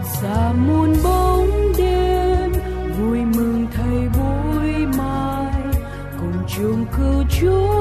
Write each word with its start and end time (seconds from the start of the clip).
Vượt 0.00 0.06
xa 0.06 0.52
muôn 0.52 0.94
bóng 1.04 1.72
đêm 1.78 2.52
vui 2.98 3.18
mừng 3.18 3.66
thầy 3.72 4.08
buổi 4.18 4.86
mai 4.98 5.52
cùng 6.20 6.44
chung 6.48 6.86
cứu 6.96 7.24
chúa. 7.40 7.79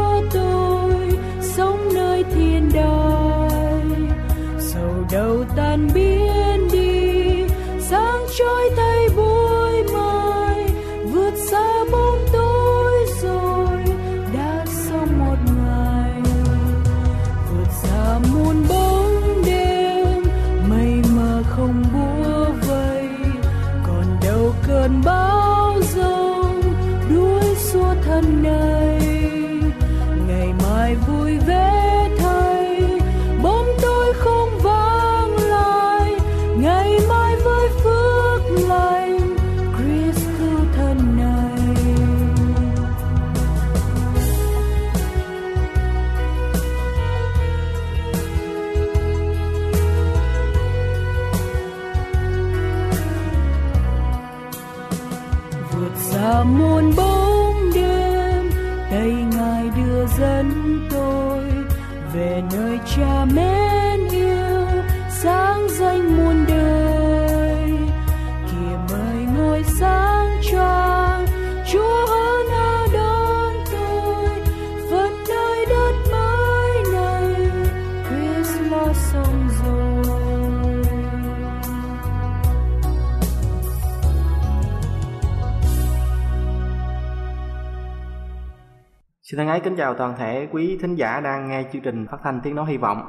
Thái 89.59 89.63
kính 89.65 89.75
chào 89.75 89.93
toàn 89.93 90.13
thể 90.17 90.47
quý 90.51 90.77
thính 90.81 90.95
giả 90.95 91.19
đang 91.19 91.47
nghe 91.47 91.63
chương 91.73 91.81
trình 91.81 92.07
phát 92.11 92.17
thanh 92.23 92.41
tiếng 92.43 92.55
nói 92.55 92.65
hy 92.65 92.77
vọng. 92.77 93.03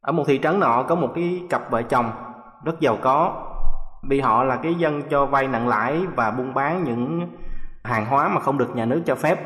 Ở 0.00 0.12
một 0.12 0.24
thị 0.26 0.40
trấn 0.42 0.60
nọ 0.60 0.82
có 0.82 0.94
một 0.94 1.12
cái 1.14 1.42
cặp 1.50 1.70
vợ 1.70 1.82
chồng 1.82 2.10
rất 2.64 2.80
giàu 2.80 2.96
có. 3.02 3.42
Vì 4.08 4.20
họ 4.20 4.44
là 4.44 4.56
cái 4.56 4.74
dân 4.74 5.02
cho 5.10 5.26
vay 5.26 5.48
nặng 5.48 5.68
lãi 5.68 6.06
và 6.16 6.30
buôn 6.30 6.54
bán 6.54 6.84
những 6.84 7.28
hàng 7.84 8.06
hóa 8.06 8.28
mà 8.28 8.40
không 8.40 8.58
được 8.58 8.76
nhà 8.76 8.84
nước 8.84 9.02
cho 9.06 9.14
phép. 9.14 9.40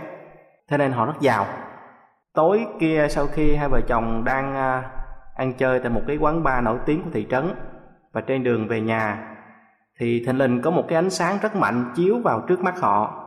Thế 0.71 0.79
nên 0.79 0.93
họ 0.93 1.07
rất 1.07 1.21
giàu. 1.21 1.47
Tối 2.35 2.67
kia 2.81 3.07
sau 3.11 3.27
khi 3.27 3.55
hai 3.55 3.69
vợ 3.69 3.81
chồng 3.81 4.25
đang 4.25 4.55
à, 4.57 4.91
ăn 5.37 5.53
chơi 5.55 5.81
tại 5.81 5.91
một 5.91 6.03
cái 6.07 6.17
quán 6.17 6.43
bar 6.43 6.65
nổi 6.65 6.79
tiếng 6.87 7.03
của 7.03 7.11
thị 7.13 7.27
trấn 7.31 7.55
và 8.13 8.21
trên 8.21 8.45
đường 8.45 8.69
về 8.69 8.81
nhà, 8.81 9.37
thì 10.01 10.25
thình 10.27 10.39
lình 10.39 10.63
có 10.63 10.71
một 10.71 10.85
cái 10.89 10.99
ánh 10.99 11.11
sáng 11.11 11.39
rất 11.43 11.57
mạnh 11.57 11.93
chiếu 11.95 12.19
vào 12.25 12.41
trước 12.49 12.61
mắt 12.61 12.81
họ 12.81 13.25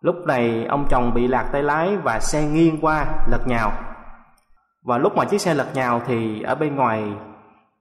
Lúc 0.00 0.16
này 0.26 0.66
ông 0.68 0.86
chồng 0.90 1.14
bị 1.14 1.26
lạc 1.26 1.48
tay 1.52 1.62
lái 1.62 1.96
và 1.96 2.20
xe 2.20 2.44
nghiêng 2.44 2.80
qua 2.80 3.06
lật 3.26 3.46
nhào. 3.46 3.72
Và 4.82 4.98
lúc 4.98 5.16
mà 5.16 5.24
chiếc 5.24 5.40
xe 5.40 5.54
lật 5.54 5.68
nhào 5.74 6.00
thì 6.06 6.42
ở 6.42 6.54
bên 6.54 6.76
ngoài 6.76 7.04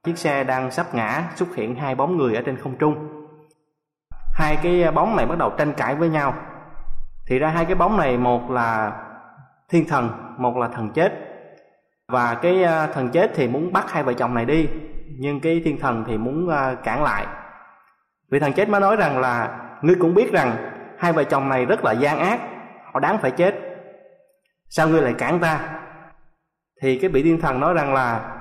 chiếc 0.03 0.17
xe 0.17 0.43
đang 0.43 0.71
sắp 0.71 0.85
ngã 0.93 1.23
xuất 1.35 1.55
hiện 1.55 1.75
hai 1.75 1.95
bóng 1.95 2.17
người 2.17 2.35
ở 2.35 2.41
trên 2.45 2.57
không 2.57 2.77
trung. 2.77 3.23
Hai 4.33 4.57
cái 4.63 4.91
bóng 4.91 5.15
này 5.15 5.25
bắt 5.25 5.37
đầu 5.37 5.49
tranh 5.57 5.73
cãi 5.73 5.95
với 5.95 6.09
nhau. 6.09 6.33
Thì 7.27 7.39
ra 7.39 7.49
hai 7.49 7.65
cái 7.65 7.75
bóng 7.75 7.97
này 7.97 8.17
một 8.17 8.51
là 8.51 8.91
thiên 9.69 9.87
thần, 9.87 10.09
một 10.37 10.57
là 10.57 10.67
thần 10.67 10.89
chết. 10.89 11.13
Và 12.07 12.33
cái 12.33 12.63
à, 12.63 12.87
thần 12.87 13.09
chết 13.09 13.31
thì 13.35 13.47
muốn 13.47 13.73
bắt 13.73 13.91
hai 13.91 14.03
vợ 14.03 14.13
chồng 14.13 14.33
này 14.33 14.45
đi, 14.45 14.69
nhưng 15.19 15.39
cái 15.39 15.61
thiên 15.65 15.79
thần 15.79 16.03
thì 16.07 16.17
muốn 16.17 16.49
à, 16.49 16.75
cản 16.83 17.03
lại. 17.03 17.25
vì 18.31 18.39
thần 18.39 18.53
chết 18.53 18.69
mới 18.69 18.81
nói 18.81 18.95
rằng 18.95 19.19
là 19.19 19.59
ngươi 19.81 19.95
cũng 19.99 20.13
biết 20.13 20.31
rằng 20.31 20.76
hai 20.97 21.13
vợ 21.13 21.23
chồng 21.23 21.49
này 21.49 21.65
rất 21.65 21.85
là 21.85 21.91
gian 21.91 22.19
ác. 22.19 22.39
Họ 22.93 22.99
đáng 22.99 23.17
phải 23.17 23.31
chết. 23.31 23.55
Sao 24.69 24.87
ngươi 24.87 25.01
lại 25.01 25.13
cản 25.17 25.39
ta? 25.39 25.59
Thì 26.81 26.99
cái 26.99 27.09
vị 27.09 27.23
thiên 27.23 27.41
thần 27.41 27.59
nói 27.59 27.73
rằng 27.73 27.93
là, 27.93 28.37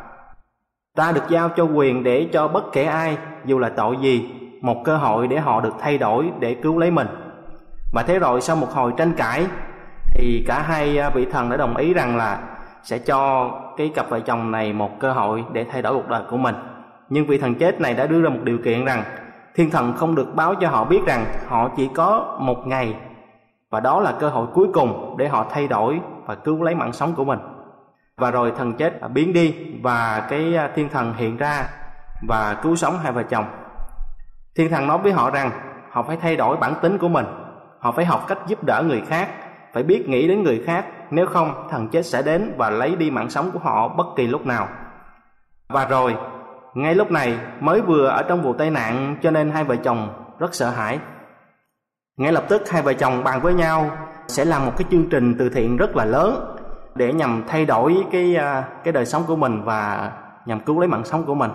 ta 0.96 1.12
được 1.12 1.28
giao 1.28 1.48
cho 1.48 1.64
quyền 1.64 2.04
để 2.04 2.28
cho 2.32 2.48
bất 2.48 2.64
kể 2.72 2.84
ai, 2.84 3.18
dù 3.44 3.58
là 3.58 3.68
tội 3.68 3.96
gì, 4.00 4.30
một 4.60 4.82
cơ 4.84 4.96
hội 4.96 5.28
để 5.28 5.38
họ 5.38 5.60
được 5.60 5.74
thay 5.80 5.98
đổi 5.98 6.30
để 6.40 6.56
cứu 6.62 6.78
lấy 6.78 6.90
mình. 6.90 7.08
Và 7.92 8.02
thế 8.02 8.18
rồi 8.18 8.40
sau 8.40 8.56
một 8.56 8.70
hồi 8.70 8.92
tranh 8.96 9.12
cãi, 9.16 9.46
thì 10.14 10.44
cả 10.46 10.62
hai 10.62 10.98
à, 10.98 11.10
vị 11.10 11.26
thần 11.32 11.50
đã 11.50 11.56
đồng 11.56 11.76
ý 11.76 11.94
rằng 11.94 12.16
là 12.16 12.38
sẽ 12.82 12.98
cho 12.98 13.50
cái 13.76 13.92
cặp 13.94 14.08
vợ 14.08 14.20
chồng 14.20 14.50
này 14.50 14.72
một 14.72 14.90
cơ 15.00 15.12
hội 15.12 15.44
để 15.52 15.64
thay 15.64 15.82
đổi 15.82 15.94
cuộc 15.94 16.08
đời 16.08 16.22
của 16.30 16.36
mình. 16.36 16.54
Nhưng 17.08 17.26
vị 17.26 17.38
thần 17.38 17.54
chết 17.54 17.80
này 17.80 17.94
đã 17.94 18.06
đưa 18.06 18.22
ra 18.22 18.30
một 18.30 18.40
điều 18.42 18.58
kiện 18.64 18.84
rằng 18.84 19.02
thiên 19.56 19.70
thần 19.70 19.94
không 19.96 20.14
được 20.14 20.34
báo 20.34 20.54
cho 20.60 20.68
họ 20.68 20.84
biết 20.84 21.00
rằng 21.06 21.26
họ 21.46 21.68
chỉ 21.76 21.88
có 21.94 22.36
một 22.40 22.66
ngày. 22.66 22.96
Và 23.70 23.80
đó 23.80 24.00
là 24.00 24.12
cơ 24.20 24.28
hội 24.28 24.46
cuối 24.54 24.66
cùng 24.74 25.14
để 25.18 25.28
họ 25.28 25.46
thay 25.50 25.68
đổi 25.68 26.00
và 26.26 26.34
cứu 26.34 26.62
lấy 26.62 26.74
mạng 26.74 26.92
sống 26.92 27.14
của 27.14 27.24
mình. 27.24 27.38
Và 28.16 28.30
rồi 28.30 28.52
thần 28.56 28.72
chết 28.72 29.10
biến 29.14 29.32
đi 29.32 29.54
và 29.82 30.26
cái 30.30 30.56
à, 30.56 30.70
thiên 30.74 30.88
thần 30.88 31.14
hiện 31.16 31.36
ra 31.36 31.68
và 32.28 32.54
cứu 32.62 32.76
sống 32.76 32.98
hai 32.98 33.12
vợ 33.12 33.22
chồng. 33.22 33.44
Thiên 34.56 34.70
thần 34.70 34.86
nói 34.86 34.98
với 34.98 35.12
họ 35.12 35.30
rằng 35.30 35.50
họ 35.90 36.02
phải 36.02 36.16
thay 36.16 36.36
đổi 36.36 36.56
bản 36.56 36.74
tính 36.82 36.98
của 36.98 37.08
mình. 37.08 37.26
Họ 37.80 37.92
phải 37.92 38.04
học 38.04 38.24
cách 38.28 38.38
giúp 38.46 38.64
đỡ 38.64 38.82
người 38.82 39.02
khác, 39.08 39.28
phải 39.72 39.82
biết 39.82 40.08
nghĩ 40.08 40.28
đến 40.28 40.42
người 40.42 40.62
khác, 40.66 40.86
nếu 41.10 41.26
không 41.26 41.68
thần 41.70 41.88
chết 41.88 42.06
sẽ 42.06 42.22
đến 42.22 42.54
và 42.56 42.70
lấy 42.70 42.96
đi 42.96 43.10
mạng 43.10 43.30
sống 43.30 43.50
của 43.50 43.58
họ 43.58 43.88
bất 43.88 44.06
kỳ 44.16 44.26
lúc 44.26 44.46
nào. 44.46 44.68
Và 45.68 45.84
rồi 45.84 46.16
ngay 46.76 46.94
lúc 46.94 47.10
này, 47.10 47.38
mới 47.60 47.80
vừa 47.80 48.06
ở 48.06 48.22
trong 48.22 48.42
vụ 48.42 48.52
tai 48.52 48.70
nạn 48.70 49.16
cho 49.22 49.30
nên 49.30 49.50
hai 49.50 49.64
vợ 49.64 49.76
chồng 49.76 50.08
rất 50.38 50.54
sợ 50.54 50.70
hãi. 50.70 50.98
Ngay 52.16 52.32
lập 52.32 52.44
tức, 52.48 52.70
hai 52.70 52.82
vợ 52.82 52.92
chồng 52.92 53.24
bàn 53.24 53.40
với 53.40 53.54
nhau 53.54 53.90
sẽ 54.28 54.44
làm 54.44 54.66
một 54.66 54.72
cái 54.76 54.86
chương 54.90 55.08
trình 55.10 55.34
từ 55.38 55.48
thiện 55.48 55.76
rất 55.76 55.96
là 55.96 56.04
lớn 56.04 56.56
để 56.94 57.12
nhằm 57.12 57.44
thay 57.48 57.64
đổi 57.64 57.96
cái 58.12 58.36
à, 58.36 58.68
cái 58.84 58.92
đời 58.92 59.06
sống 59.06 59.22
của 59.26 59.36
mình 59.36 59.62
và 59.64 60.12
nhằm 60.46 60.60
cứu 60.60 60.80
lấy 60.80 60.88
mạng 60.88 61.04
sống 61.04 61.24
của 61.24 61.34
mình. 61.34 61.50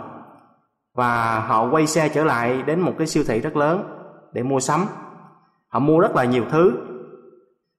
Và 0.95 1.39
họ 1.39 1.69
quay 1.71 1.87
xe 1.87 2.09
trở 2.09 2.23
lại 2.23 2.63
đến 2.65 2.79
một 2.79 2.93
cái 2.97 3.07
siêu 3.07 3.23
thị 3.27 3.39
rất 3.39 3.55
lớn 3.55 3.83
để 4.33 4.43
mua 4.43 4.59
sắm. 4.59 4.85
Họ 5.67 5.79
mua 5.79 5.99
rất 5.99 6.15
là 6.15 6.23
nhiều 6.23 6.45
thứ. 6.51 6.73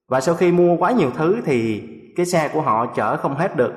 Và 0.08 0.20
sau 0.20 0.34
khi 0.34 0.52
mua 0.52 0.76
quá 0.76 0.90
nhiều 0.92 1.10
thứ 1.16 1.40
thì 1.44 1.88
cái 2.16 2.26
xe 2.26 2.50
của 2.52 2.60
họ 2.60 2.86
chở 2.86 3.16
không 3.16 3.34
hết 3.34 3.56
được. 3.56 3.72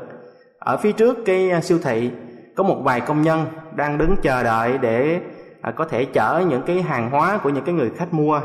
Ở 0.60 0.78
phía 0.78 0.92
trước 0.92 1.18
cái 1.26 1.52
à, 1.52 1.62
siêu 1.62 1.80
thị 1.84 2.12
có 2.56 2.64
một 2.64 2.78
vài 2.84 3.02
công 3.02 3.22
nhân 3.22 3.46
đang 3.76 3.98
đứng 3.98 4.16
chờ 4.22 4.44
đợi 4.44 4.78
để 4.78 5.22
à, 5.62 5.72
có 5.72 5.86
thể 5.86 6.06
chở 6.06 6.44
những 6.50 6.62
cái 6.62 6.82
hàng 6.82 7.10
hóa 7.10 7.38
của 7.38 7.50
những 7.50 7.64
cái 7.66 7.76
người 7.76 7.90
khách 7.90 8.14
mua 8.14 8.42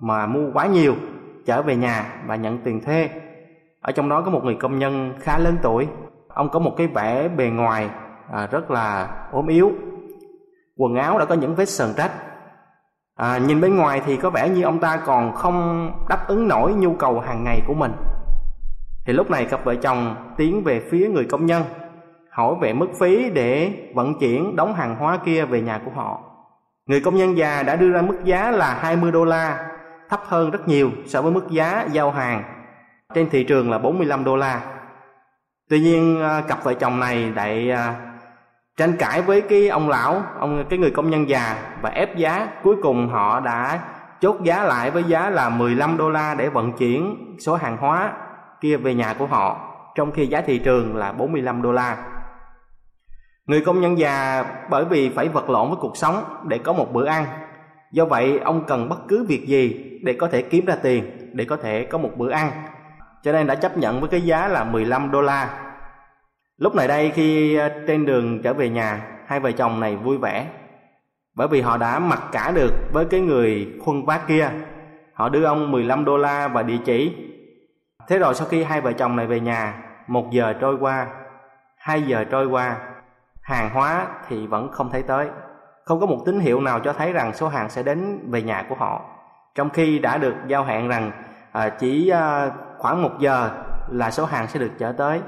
mà 0.00 0.26
mua 0.26 0.50
quá 0.52 0.66
nhiều 0.66 0.94
trở 1.46 1.62
về 1.62 1.76
nhà 1.76 2.22
và 2.26 2.36
nhận 2.36 2.58
tiền 2.58 2.84
thuê. 2.84 3.10
Ở 3.80 3.92
trong 3.92 4.08
đó 4.08 4.22
có 4.22 4.30
một 4.30 4.44
người 4.44 4.54
công 4.54 4.78
nhân 4.78 5.14
khá 5.20 5.38
lớn 5.38 5.56
tuổi. 5.62 5.88
Ông 6.28 6.48
có 6.48 6.58
một 6.58 6.74
cái 6.76 6.86
vẻ 6.86 7.28
bề 7.28 7.46
ngoài 7.46 7.90
à, 8.32 8.48
rất 8.50 8.70
là 8.70 9.08
ốm 9.32 9.46
yếu. 9.46 9.72
Quần 10.76 10.94
áo 10.94 11.18
đã 11.18 11.24
có 11.24 11.34
những 11.34 11.54
vết 11.54 11.68
sờn 11.68 11.88
rách. 11.96 12.12
À, 13.16 13.38
nhìn 13.38 13.60
bên 13.60 13.76
ngoài 13.76 14.02
thì 14.06 14.16
có 14.16 14.30
vẻ 14.30 14.48
như 14.48 14.62
ông 14.62 14.78
ta 14.78 14.96
còn 14.96 15.34
không 15.34 15.90
đáp 16.08 16.24
ứng 16.28 16.48
nổi 16.48 16.72
nhu 16.72 16.94
cầu 16.94 17.20
hàng 17.20 17.44
ngày 17.44 17.60
của 17.66 17.74
mình. 17.74 17.92
Thì 19.06 19.12
lúc 19.12 19.30
này 19.30 19.44
cặp 19.44 19.64
vợ 19.64 19.74
chồng 19.74 20.16
tiến 20.36 20.62
về 20.64 20.80
phía 20.90 21.08
người 21.08 21.24
công 21.24 21.46
nhân 21.46 21.62
hỏi 22.30 22.54
về 22.60 22.72
mức 22.72 22.88
phí 23.00 23.30
để 23.30 23.72
vận 23.94 24.18
chuyển 24.18 24.56
đóng 24.56 24.74
hàng 24.74 24.96
hóa 24.96 25.18
kia 25.24 25.44
về 25.44 25.60
nhà 25.60 25.80
của 25.84 25.90
họ. 25.94 26.20
Người 26.86 27.00
công 27.00 27.16
nhân 27.16 27.36
già 27.36 27.62
đã 27.62 27.76
đưa 27.76 27.90
ra 27.90 28.02
mức 28.02 28.24
giá 28.24 28.50
là 28.50 28.78
20 28.80 29.12
đô 29.12 29.24
la, 29.24 29.66
thấp 30.08 30.22
hơn 30.26 30.50
rất 30.50 30.68
nhiều 30.68 30.90
so 31.06 31.22
với 31.22 31.32
mức 31.32 31.50
giá 31.50 31.86
giao 31.92 32.10
hàng. 32.10 32.42
Trên 33.14 33.30
thị 33.30 33.44
trường 33.44 33.70
là 33.70 33.78
45 33.78 34.24
đô 34.24 34.36
la. 34.36 34.60
Tuy 35.68 35.80
nhiên 35.80 36.22
à, 36.22 36.42
cặp 36.48 36.64
vợ 36.64 36.74
chồng 36.74 37.00
này 37.00 37.32
lại 37.34 37.70
à, 37.70 37.94
tranh 38.76 38.96
cãi 38.96 39.22
với 39.22 39.40
cái 39.40 39.68
ông 39.68 39.88
lão, 39.88 40.22
ông, 40.38 40.64
cái 40.70 40.78
người 40.78 40.90
công 40.90 41.10
nhân 41.10 41.28
già 41.28 41.56
và 41.82 41.90
ép 41.90 42.16
giá. 42.16 42.48
Cuối 42.62 42.76
cùng 42.82 43.08
họ 43.08 43.40
đã 43.40 43.80
chốt 44.20 44.36
giá 44.42 44.64
lại 44.64 44.90
với 44.90 45.04
giá 45.04 45.30
là 45.30 45.48
15 45.48 45.96
đô 45.96 46.10
la 46.10 46.34
để 46.34 46.48
vận 46.48 46.72
chuyển 46.72 47.16
số 47.38 47.54
hàng 47.54 47.76
hóa 47.76 48.12
kia 48.60 48.76
về 48.76 48.94
nhà 48.94 49.14
của 49.18 49.26
họ, 49.26 49.74
trong 49.94 50.12
khi 50.12 50.26
giá 50.26 50.40
thị 50.40 50.58
trường 50.58 50.96
là 50.96 51.12
45 51.12 51.62
đô 51.62 51.72
la 51.72 51.96
người 53.46 53.60
công 53.60 53.80
nhân 53.80 53.98
già 53.98 54.44
bởi 54.70 54.84
vì 54.84 55.08
phải 55.08 55.28
vật 55.28 55.50
lộn 55.50 55.68
với 55.68 55.76
cuộc 55.80 55.96
sống 55.96 56.24
để 56.48 56.58
có 56.58 56.72
một 56.72 56.92
bữa 56.92 57.06
ăn 57.06 57.24
do 57.92 58.04
vậy 58.04 58.38
ông 58.38 58.64
cần 58.66 58.88
bất 58.88 58.98
cứ 59.08 59.24
việc 59.28 59.46
gì 59.46 59.98
để 60.04 60.12
có 60.12 60.28
thể 60.28 60.42
kiếm 60.42 60.66
ra 60.66 60.76
tiền 60.82 61.30
để 61.32 61.44
có 61.44 61.56
thể 61.56 61.84
có 61.84 61.98
một 61.98 62.10
bữa 62.16 62.30
ăn 62.30 62.50
cho 63.22 63.32
nên 63.32 63.46
đã 63.46 63.54
chấp 63.54 63.78
nhận 63.78 64.00
với 64.00 64.08
cái 64.08 64.20
giá 64.20 64.48
là 64.48 64.64
15 64.64 65.10
đô 65.10 65.20
la 65.20 65.70
Lúc 66.60 66.74
này 66.74 66.88
đây 66.88 67.12
khi 67.14 67.56
ờ, 67.56 67.68
trên 67.86 68.06
đường 68.06 68.42
trở 68.42 68.54
về 68.54 68.68
nhà, 68.68 69.06
hai 69.26 69.40
vợ 69.40 69.52
chồng 69.52 69.80
này 69.80 69.96
vui 69.96 70.18
vẻ 70.18 70.46
bởi 71.36 71.48
vì 71.48 71.60
họ 71.60 71.76
đã 71.76 71.98
mặc 71.98 72.22
cả 72.32 72.52
được 72.54 72.72
với 72.92 73.04
cái 73.04 73.20
người 73.20 73.68
khuân 73.80 74.04
vác 74.04 74.28
kia. 74.28 74.50
Họ 75.12 75.28
đưa 75.28 75.44
ông 75.44 75.70
15 75.70 76.04
đô 76.04 76.16
la 76.16 76.48
và 76.48 76.62
địa 76.62 76.78
chỉ. 76.84 77.16
Thế 78.08 78.18
rồi 78.18 78.34
sau 78.34 78.46
khi 78.46 78.62
hai 78.62 78.80
vợ 78.80 78.92
chồng 78.92 79.16
này 79.16 79.26
về 79.26 79.40
nhà, 79.40 79.82
một 80.06 80.30
giờ 80.30 80.52
trôi 80.60 80.76
qua, 80.80 81.06
hai 81.76 82.02
giờ 82.02 82.24
trôi 82.24 82.46
qua, 82.46 82.76
hàng 83.50 83.70
hóa 83.70 84.06
thì 84.28 84.46
vẫn 84.46 84.72
không 84.72 84.90
thấy 84.90 85.02
tới. 85.02 85.28
Không 85.84 86.00
có 86.00 86.06
một 86.06 86.18
tín 86.26 86.40
hiệu 86.40 86.60
nào 86.60 86.80
cho 86.80 86.92
thấy 86.92 87.12
rằng 87.12 87.32
số 87.34 87.48
hàng 87.48 87.70
sẽ 87.70 87.82
đến 87.82 88.30
về 88.30 88.42
nhà 88.42 88.64
của 88.68 88.74
họ. 88.74 89.00
Trong 89.54 89.70
khi 89.70 89.98
đã 89.98 90.18
được 90.18 90.34
giao 90.46 90.64
hẹn 90.64 90.88
rằng 90.88 91.10
à, 91.52 91.68
chỉ 91.68 92.08
à, 92.08 92.50
khoảng 92.78 93.02
một 93.02 93.10
giờ 93.18 93.50
là 93.90 94.10
số 94.10 94.24
hàng 94.24 94.48
sẽ 94.48 94.60
được 94.60 94.70
chở 94.78 94.92
tới 94.92 95.20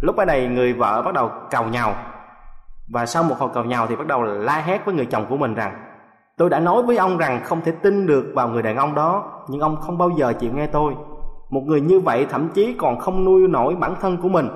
lúc 0.00 0.16
ở 0.16 0.24
đây 0.24 0.46
người 0.46 0.72
vợ 0.72 1.02
bắt 1.02 1.14
đầu 1.14 1.30
cầu 1.50 1.64
nhau 1.64 1.94
và 2.88 3.06
sau 3.06 3.22
một 3.22 3.34
hồi 3.38 3.50
cầu 3.54 3.64
nhau 3.64 3.86
thì 3.86 3.96
bắt 3.96 4.06
đầu 4.06 4.22
la 4.22 4.62
hét 4.66 4.84
với 4.84 4.94
người 4.94 5.06
chồng 5.06 5.26
của 5.28 5.36
mình 5.36 5.54
rằng 5.54 5.76
tôi 6.36 6.50
đã 6.50 6.60
nói 6.60 6.82
với 6.82 6.96
ông 6.96 7.18
rằng 7.18 7.40
không 7.44 7.60
thể 7.60 7.72
tin 7.82 8.06
được 8.06 8.32
vào 8.34 8.48
người 8.48 8.62
đàn 8.62 8.76
ông 8.76 8.94
đó 8.94 9.42
nhưng 9.48 9.60
ông 9.60 9.76
không 9.76 9.98
bao 9.98 10.10
giờ 10.18 10.32
chịu 10.32 10.52
nghe 10.54 10.66
tôi 10.66 10.94
một 11.50 11.60
người 11.66 11.80
như 11.80 12.00
vậy 12.00 12.26
thậm 12.30 12.48
chí 12.48 12.76
còn 12.78 12.98
không 12.98 13.24
nuôi 13.24 13.48
nổi 13.48 13.76
bản 13.76 13.94
thân 14.00 14.16
của 14.16 14.28
mình 14.28 14.48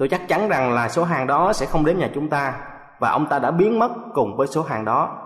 tôi 0.00 0.08
chắc 0.08 0.28
chắn 0.28 0.48
rằng 0.48 0.72
là 0.72 0.88
số 0.88 1.04
hàng 1.04 1.26
đó 1.26 1.52
sẽ 1.52 1.66
không 1.66 1.84
đến 1.84 1.98
nhà 1.98 2.08
chúng 2.14 2.28
ta 2.28 2.54
và 2.98 3.10
ông 3.10 3.26
ta 3.26 3.38
đã 3.38 3.50
biến 3.50 3.78
mất 3.78 3.90
cùng 4.14 4.36
với 4.36 4.46
số 4.46 4.62
hàng 4.62 4.84
đó. 4.84 5.16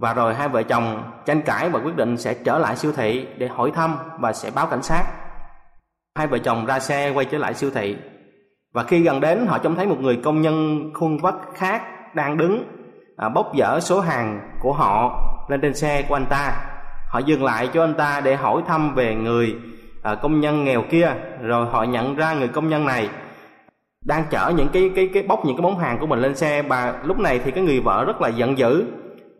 Và 0.00 0.14
rồi 0.14 0.34
hai 0.34 0.48
vợ 0.48 0.62
chồng 0.62 1.02
tranh 1.26 1.42
cãi 1.42 1.68
và 1.68 1.80
quyết 1.84 1.96
định 1.96 2.16
sẽ 2.16 2.34
trở 2.34 2.58
lại 2.58 2.76
siêu 2.76 2.92
thị 2.96 3.26
để 3.38 3.48
hỏi 3.48 3.70
thăm 3.70 3.96
và 4.18 4.32
sẽ 4.32 4.50
báo 4.54 4.66
cảnh 4.66 4.82
sát. 4.82 5.04
Hai 6.14 6.26
vợ 6.26 6.38
chồng 6.38 6.66
ra 6.66 6.80
xe 6.80 7.10
quay 7.10 7.24
trở 7.24 7.38
lại 7.38 7.54
siêu 7.54 7.70
thị. 7.74 7.96
Và 8.74 8.82
khi 8.82 9.02
gần 9.02 9.20
đến 9.20 9.46
họ 9.46 9.58
trông 9.58 9.74
thấy 9.74 9.86
một 9.86 10.00
người 10.00 10.20
công 10.24 10.42
nhân 10.42 10.90
khuôn 10.94 11.18
vắt 11.18 11.34
khác 11.54 11.82
đang 12.14 12.36
đứng 12.36 12.64
à, 13.16 13.28
bốc 13.28 13.52
dỡ 13.58 13.80
số 13.80 14.00
hàng 14.00 14.50
của 14.60 14.72
họ 14.72 15.22
lên 15.48 15.60
trên 15.60 15.74
xe 15.74 16.02
của 16.08 16.16
anh 16.16 16.26
ta. 16.26 16.52
Họ 17.10 17.18
dừng 17.18 17.44
lại 17.44 17.68
cho 17.72 17.84
anh 17.84 17.94
ta 17.94 18.20
để 18.20 18.36
hỏi 18.36 18.62
thăm 18.66 18.94
về 18.94 19.14
người 19.14 19.56
à, 20.02 20.14
công 20.14 20.40
nhân 20.40 20.64
nghèo 20.64 20.82
kia 20.90 21.14
rồi 21.42 21.66
họ 21.66 21.82
nhận 21.82 22.16
ra 22.16 22.34
người 22.34 22.48
công 22.48 22.68
nhân 22.68 22.84
này 22.84 23.08
đang 24.06 24.24
chở 24.30 24.52
những 24.56 24.68
cái 24.72 24.90
cái 24.96 25.10
cái 25.14 25.22
bốc 25.22 25.44
những 25.44 25.56
cái 25.56 25.62
món 25.62 25.78
hàng 25.78 25.98
của 25.98 26.06
mình 26.06 26.18
lên 26.18 26.36
xe. 26.36 26.62
Và 26.62 26.94
lúc 27.02 27.18
này 27.18 27.40
thì 27.44 27.50
cái 27.50 27.64
người 27.64 27.80
vợ 27.80 28.04
rất 28.04 28.20
là 28.20 28.28
giận 28.28 28.58
dữ 28.58 28.84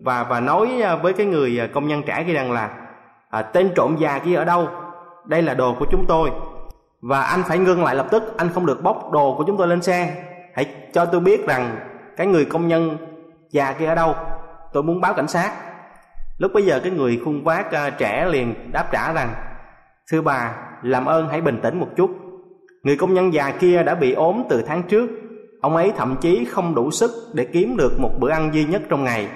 và 0.00 0.24
và 0.24 0.40
nói 0.40 0.82
à, 0.82 0.96
với 0.96 1.12
cái 1.12 1.26
người 1.26 1.60
à, 1.60 1.66
công 1.74 1.88
nhân 1.88 2.02
trẻ 2.06 2.24
kia 2.26 2.32
rằng 2.32 2.52
là 2.52 2.70
à, 3.30 3.42
tên 3.42 3.70
trộm 3.74 3.96
già 3.98 4.18
kia 4.18 4.34
ở 4.34 4.44
đâu? 4.44 4.68
Đây 5.24 5.42
là 5.42 5.54
đồ 5.54 5.74
của 5.78 5.86
chúng 5.90 6.04
tôi. 6.08 6.30
Và 7.00 7.22
anh 7.22 7.42
phải 7.42 7.58
ngưng 7.58 7.84
lại 7.84 7.94
lập 7.94 8.06
tức 8.10 8.36
anh 8.36 8.48
không 8.54 8.66
được 8.66 8.82
bóc 8.82 9.10
đồ 9.12 9.34
của 9.38 9.44
chúng 9.46 9.56
tôi 9.56 9.68
lên 9.68 9.82
xe. 9.82 10.24
Hãy 10.54 10.66
cho 10.92 11.04
tôi 11.04 11.20
biết 11.20 11.46
rằng 11.46 11.76
cái 12.16 12.26
người 12.26 12.44
công 12.44 12.68
nhân 12.68 12.96
già 13.50 13.72
kia 13.72 13.86
ở 13.86 13.94
đâu. 13.94 14.14
Tôi 14.72 14.82
muốn 14.82 15.00
báo 15.00 15.14
cảnh 15.14 15.28
sát. 15.28 15.52
Lúc 16.38 16.50
bây 16.54 16.64
giờ 16.64 16.80
cái 16.82 16.92
người 16.92 17.20
khuôn 17.24 17.44
vác 17.44 17.66
uh, 17.66 17.98
trẻ 17.98 18.26
liền 18.30 18.72
đáp 18.72 18.88
trả 18.92 19.12
rằng 19.12 19.28
thưa 20.10 20.22
bà 20.22 20.54
làm 20.82 21.06
ơn 21.06 21.28
hãy 21.28 21.40
bình 21.40 21.60
tĩnh 21.62 21.80
một 21.80 21.88
chút 21.96 22.10
người 22.86 22.96
công 22.96 23.14
nhân 23.14 23.34
già 23.34 23.50
kia 23.50 23.82
đã 23.82 23.94
bị 23.94 24.12
ốm 24.12 24.42
từ 24.48 24.62
tháng 24.62 24.82
trước 24.82 25.10
ông 25.60 25.76
ấy 25.76 25.92
thậm 25.96 26.16
chí 26.20 26.44
không 26.44 26.74
đủ 26.74 26.90
sức 26.90 27.10
để 27.34 27.44
kiếm 27.44 27.76
được 27.76 28.00
một 28.00 28.10
bữa 28.18 28.30
ăn 28.30 28.54
duy 28.54 28.64
nhất 28.64 28.82
trong 28.88 29.04
ngày 29.04 29.28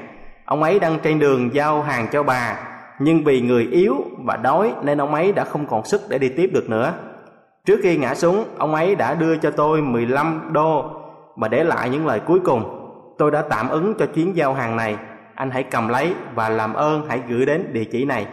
ông 0.44 0.62
ấy 0.62 0.78
đang 0.78 0.98
trên 1.02 1.18
đường 1.18 1.54
giao 1.54 1.82
hàng 1.82 2.06
cho 2.12 2.22
bà 2.22 2.58
nhưng 2.98 3.24
vì 3.24 3.40
người 3.40 3.68
yếu 3.70 3.96
và 4.24 4.36
đói 4.36 4.72
nên 4.82 5.00
ông 5.00 5.14
ấy 5.14 5.32
đã 5.32 5.44
không 5.44 5.66
còn 5.66 5.84
sức 5.84 6.00
để 6.08 6.18
đi 6.18 6.28
tiếp 6.28 6.50
được 6.52 6.70
nữa 6.70 6.94
Trước 7.64 7.80
khi 7.82 7.96
ngã 7.96 8.14
xuống, 8.14 8.44
ông 8.58 8.74
ấy 8.74 8.94
đã 8.94 9.14
đưa 9.14 9.36
cho 9.36 9.50
tôi 9.50 9.82
15 9.82 10.50
đô 10.52 10.84
và 11.36 11.48
để 11.48 11.64
lại 11.64 11.90
những 11.90 12.06
lời 12.06 12.20
cuối 12.26 12.40
cùng. 12.44 12.64
Tôi 13.18 13.30
đã 13.30 13.42
tạm 13.50 13.68
ứng 13.68 13.94
cho 13.98 14.06
chuyến 14.06 14.36
giao 14.36 14.54
hàng 14.54 14.76
này, 14.76 14.96
anh 15.34 15.50
hãy 15.50 15.62
cầm 15.62 15.88
lấy 15.88 16.14
và 16.34 16.48
làm 16.48 16.74
ơn 16.74 17.06
hãy 17.08 17.20
gửi 17.28 17.46
đến 17.46 17.72
địa 17.72 17.84
chỉ 17.84 18.04
này. 18.04 18.26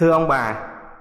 Thưa 0.00 0.10
ông 0.10 0.28
bà, 0.28 0.54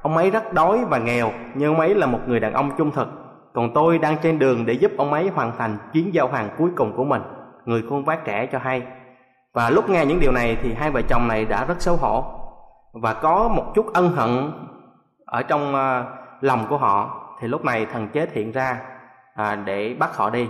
ông 0.08 0.18
ấy 0.18 0.30
rất 0.30 0.54
đói 0.54 0.86
và 0.90 0.98
nghèo, 0.98 1.32
nhưng 1.56 1.74
ông 1.74 1.80
ấy 1.80 1.96
là 1.96 2.06
một 2.06 2.20
người 2.28 2.40
đàn 2.40 2.54
ông 2.54 2.72
trung 2.78 2.92
thực. 2.92 3.08
Còn 3.54 3.74
tôi 3.74 3.98
đang 3.98 4.18
trên 4.22 4.40
đường 4.40 4.66
để 4.66 4.74
giúp 4.74 4.92
ông 4.98 5.14
ấy 5.14 5.30
hoàn 5.30 5.52
thành 5.58 5.78
chuyến 5.94 6.14
giao 6.14 6.28
hàng 6.28 6.50
cuối 6.58 6.70
cùng 6.76 6.94
của 6.96 7.04
mình, 7.04 7.22
người 7.66 7.84
khuôn 7.90 8.06
vác 8.06 8.26
trẻ 8.26 8.46
cho 8.52 8.60
hay. 8.60 8.84
Và 9.54 9.70
lúc 9.70 9.90
nghe 9.90 10.06
những 10.06 10.20
điều 10.20 10.32
này 10.32 10.58
thì 10.62 10.74
hai 10.74 10.92
vợ 10.92 11.02
chồng 11.02 11.28
này 11.28 11.46
đã 11.46 11.66
rất 11.66 11.82
xấu 11.82 11.96
hổ 11.96 12.24
và 12.94 13.14
có 13.14 13.48
một 13.48 13.72
chút 13.76 13.94
ân 13.94 14.10
hận 14.10 14.52
ở 15.26 15.44
trong 15.44 15.76
ờ, 15.76 16.06
lòng 16.42 16.66
của 16.70 16.78
họ. 16.78 17.24
Thì 17.40 17.48
lúc 17.48 17.66
này 17.66 17.86
thần 17.86 18.08
chết 18.08 18.34
hiện 18.34 18.52
ra 18.52 18.82
à, 19.36 19.56
để 19.56 19.96
bắt 20.00 20.18
họ 20.18 20.30
đi. 20.30 20.50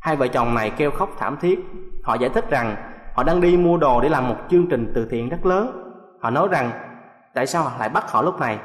Hai 0.00 0.16
vợ 0.16 0.28
chồng 0.28 0.54
này 0.54 0.70
kêu 0.70 0.90
khóc 0.90 1.10
thảm 1.18 1.36
thiết. 1.40 1.60
Họ 2.04 2.14
giải 2.14 2.30
thích 2.30 2.50
rằng 2.50 2.76
họ 3.14 3.22
đang 3.22 3.40
đi 3.40 3.56
mua 3.56 3.76
đồ 3.76 4.00
để 4.00 4.08
làm 4.08 4.28
một 4.28 4.36
chương 4.50 4.66
trình 4.70 4.92
từ 4.94 5.08
thiện 5.10 5.28
rất 5.28 5.46
lớn. 5.46 5.92
Họ 6.20 6.30
nói 6.30 6.48
rằng 6.50 6.70
tại 7.34 7.46
sao 7.46 7.62
họ 7.62 7.70
lại 7.78 7.88
bắt 7.88 8.10
họ 8.12 8.22
lúc 8.22 8.40
này? 8.40 8.58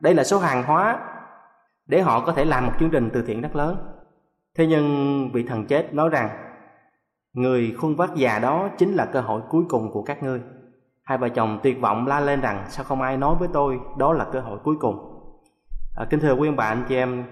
Đây 0.00 0.14
là 0.14 0.24
số 0.24 0.38
hàng 0.38 0.62
hóa 0.62 0.98
để 1.86 2.00
họ 2.00 2.20
có 2.20 2.32
thể 2.32 2.44
làm 2.44 2.66
một 2.66 2.72
chương 2.80 2.90
trình 2.90 3.10
từ 3.12 3.22
thiện 3.22 3.40
rất 3.40 3.56
lớn 3.56 3.76
thế 4.56 4.66
nhưng 4.66 5.30
vị 5.32 5.42
thần 5.42 5.66
chết 5.66 5.94
nói 5.94 6.08
rằng 6.08 6.28
người 7.32 7.74
khuôn 7.78 7.96
vác 7.96 8.14
già 8.14 8.38
đó 8.38 8.68
chính 8.78 8.94
là 8.94 9.04
cơ 9.04 9.20
hội 9.20 9.42
cuối 9.48 9.64
cùng 9.68 9.92
của 9.92 10.02
các 10.02 10.22
ngươi 10.22 10.40
hai 11.04 11.18
vợ 11.18 11.28
chồng 11.28 11.60
tuyệt 11.62 11.80
vọng 11.80 12.06
la 12.06 12.20
lên 12.20 12.40
rằng 12.40 12.64
sao 12.68 12.84
không 12.84 13.02
ai 13.02 13.16
nói 13.16 13.36
với 13.38 13.48
tôi 13.52 13.80
đó 13.98 14.12
là 14.12 14.26
cơ 14.32 14.40
hội 14.40 14.58
cuối 14.64 14.76
cùng 14.80 15.18
À, 15.98 16.04
kính 16.10 16.20
thưa 16.20 16.34
quý 16.34 16.48
ông 16.48 16.56
bà 16.56 16.64
anh 16.64 16.84
chị 16.88 16.96
em, 16.96 17.24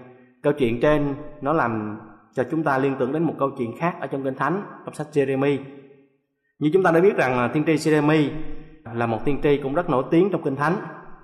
câu 0.42 0.52
chuyện 0.52 0.80
trên 0.80 1.14
nó 1.40 1.52
làm 1.52 2.00
cho 2.32 2.44
chúng 2.50 2.62
ta 2.62 2.78
liên 2.78 2.96
tưởng 2.98 3.12
đến 3.12 3.22
một 3.22 3.34
câu 3.38 3.50
chuyện 3.58 3.76
khác 3.78 3.96
ở 4.00 4.06
trong 4.06 4.24
kinh 4.24 4.34
thánh 4.34 4.62
trong 4.84 4.94
sách 4.94 5.06
Jeremy. 5.12 5.58
Như 6.58 6.70
chúng 6.72 6.82
ta 6.82 6.90
đã 6.90 7.00
biết 7.00 7.16
rằng 7.16 7.50
thiên 7.54 7.64
tiên 7.64 7.78
tri 7.78 7.90
Jeremy 7.90 8.30
là 8.94 9.06
một 9.06 9.24
tiên 9.24 9.40
tri 9.42 9.60
cũng 9.62 9.74
rất 9.74 9.90
nổi 9.90 10.04
tiếng 10.10 10.28
trong 10.32 10.42
Kinh 10.42 10.56
Thánh. 10.56 10.76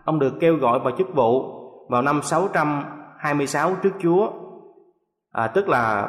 Ông 0.04 0.18
được 0.18 0.35
kêu 0.40 0.56
gọi 0.56 0.78
vào 0.78 0.97
chức 0.99 1.14
vụ 1.14 1.62
vào 1.88 2.02
năm 2.02 2.21
626 2.23 3.75
trước 3.82 3.92
Chúa, 4.02 4.30
à, 5.32 5.47
tức 5.47 5.68
là 5.68 6.09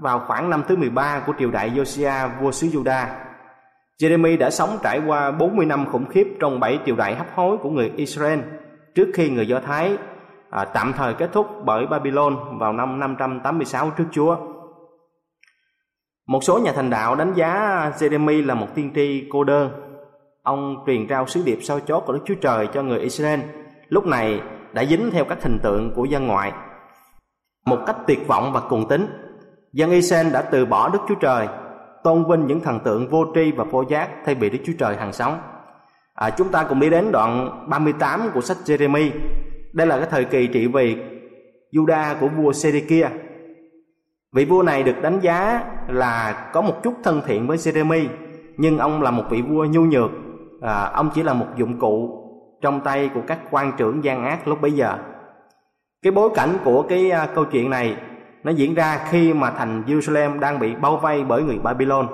vào 0.00 0.20
khoảng 0.26 0.50
năm 0.50 0.62
thứ 0.68 0.76
13 0.76 1.22
của 1.26 1.32
triều 1.38 1.50
đại 1.50 1.70
Josiah 1.70 2.28
vua 2.40 2.52
xứ 2.52 2.66
Juda. 2.66 3.06
Jeremy 4.02 4.38
đã 4.38 4.50
sống 4.50 4.78
trải 4.82 5.00
qua 5.06 5.30
40 5.30 5.66
năm 5.66 5.86
khủng 5.92 6.06
khiếp 6.06 6.36
trong 6.40 6.60
bảy 6.60 6.78
triều 6.86 6.96
đại 6.96 7.14
hấp 7.14 7.26
hối 7.34 7.56
của 7.56 7.70
người 7.70 7.92
Israel 7.96 8.40
trước 8.94 9.10
khi 9.14 9.30
người 9.30 9.48
Do 9.48 9.60
Thái 9.60 9.96
à, 10.50 10.64
tạm 10.64 10.92
thời 10.96 11.14
kết 11.14 11.32
thúc 11.32 11.46
bởi 11.64 11.86
Babylon 11.86 12.58
vào 12.58 12.72
năm 12.72 13.00
586 13.00 13.90
trước 13.90 14.04
Chúa. 14.12 14.36
Một 16.26 16.44
số 16.44 16.58
nhà 16.58 16.72
thành 16.72 16.90
đạo 16.90 17.14
đánh 17.14 17.32
giá 17.34 17.90
Jeremy 17.98 18.46
là 18.46 18.54
một 18.54 18.66
tiên 18.74 18.90
tri 18.94 19.28
cô 19.30 19.44
đơn. 19.44 19.91
Ông 20.42 20.76
truyền 20.86 21.06
trao 21.06 21.26
sứ 21.26 21.42
điệp 21.44 21.58
sao 21.62 21.80
chót 21.80 22.02
của 22.06 22.12
Đức 22.12 22.20
Chúa 22.24 22.34
Trời 22.34 22.66
cho 22.74 22.82
người 22.82 22.98
Israel, 22.98 23.40
lúc 23.88 24.06
này 24.06 24.40
đã 24.72 24.84
dính 24.84 25.10
theo 25.12 25.24
các 25.24 25.42
hình 25.42 25.58
tượng 25.62 25.92
của 25.94 26.04
dân 26.04 26.26
ngoại. 26.26 26.52
Một 27.66 27.78
cách 27.86 27.96
tuyệt 28.06 28.26
vọng 28.26 28.52
và 28.52 28.60
cùng 28.60 28.88
tính, 28.88 29.06
dân 29.72 29.90
Israel 29.90 30.32
đã 30.32 30.42
từ 30.42 30.66
bỏ 30.66 30.88
Đức 30.88 30.98
Chúa 31.08 31.14
Trời, 31.14 31.48
tôn 32.04 32.24
vinh 32.30 32.46
những 32.46 32.60
thần 32.60 32.80
tượng 32.84 33.08
vô 33.08 33.24
tri 33.34 33.52
và 33.52 33.64
vô 33.64 33.84
giác 33.88 34.08
thay 34.24 34.34
vì 34.34 34.50
Đức 34.50 34.58
Chúa 34.64 34.72
Trời 34.78 34.96
hàng 34.96 35.12
sống. 35.12 35.38
À, 36.14 36.30
chúng 36.30 36.48
ta 36.48 36.66
cùng 36.68 36.80
đi 36.80 36.90
đến 36.90 37.12
đoạn 37.12 37.64
38 37.68 38.30
của 38.34 38.40
sách 38.40 38.56
Jeremy. 38.64 39.10
Đây 39.72 39.86
là 39.86 39.96
cái 39.98 40.06
thời 40.10 40.24
kỳ 40.24 40.46
trị 40.46 40.66
vì 40.66 40.96
Juda 41.72 42.14
của 42.20 42.28
vua 42.28 42.52
Sedekia 42.52 43.08
Vị 44.32 44.44
vua 44.44 44.62
này 44.62 44.82
được 44.82 45.02
đánh 45.02 45.20
giá 45.20 45.64
là 45.88 46.50
có 46.52 46.62
một 46.62 46.82
chút 46.82 46.94
thân 47.04 47.22
thiện 47.26 47.46
với 47.46 47.56
Jeremy, 47.56 48.06
nhưng 48.56 48.78
ông 48.78 49.02
là 49.02 49.10
một 49.10 49.24
vị 49.30 49.42
vua 49.42 49.64
nhu 49.64 49.80
nhược, 49.80 50.10
à, 50.62 50.90
ông 50.94 51.10
chỉ 51.14 51.22
là 51.22 51.32
một 51.32 51.46
dụng 51.56 51.78
cụ 51.78 52.18
trong 52.60 52.80
tay 52.80 53.10
của 53.14 53.20
các 53.26 53.38
quan 53.50 53.72
trưởng 53.76 54.04
gian 54.04 54.24
ác 54.24 54.48
lúc 54.48 54.60
bấy 54.60 54.72
giờ. 54.72 54.96
Cái 56.02 56.12
bối 56.12 56.30
cảnh 56.34 56.58
của 56.64 56.82
cái 56.82 57.10
à, 57.10 57.28
câu 57.34 57.44
chuyện 57.44 57.70
này 57.70 57.96
nó 58.44 58.50
diễn 58.50 58.74
ra 58.74 59.06
khi 59.10 59.32
mà 59.32 59.50
thành 59.50 59.82
Jerusalem 59.86 60.38
đang 60.38 60.58
bị 60.58 60.74
bao 60.74 60.96
vây 60.96 61.24
bởi 61.24 61.42
người 61.42 61.58
Babylon. 61.58 62.08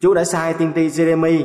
Chúa 0.00 0.14
đã 0.14 0.24
sai 0.24 0.54
tiên 0.54 0.72
tri 0.74 0.88
Jeremy 0.88 1.44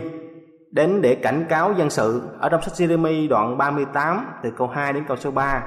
đến 0.72 1.02
để 1.02 1.16
cảnh 1.16 1.46
cáo 1.50 1.74
dân 1.74 1.90
sự 1.90 2.22
ở 2.40 2.50
trong 2.50 2.62
sách 2.62 2.74
Jeremy 2.74 3.30
đoạn 3.30 3.58
38 3.58 4.26
từ 4.44 4.52
câu 4.52 4.68
2 4.68 4.94
đến 4.94 5.04
câu 5.08 5.18
số 5.18 5.32
3. 5.32 5.64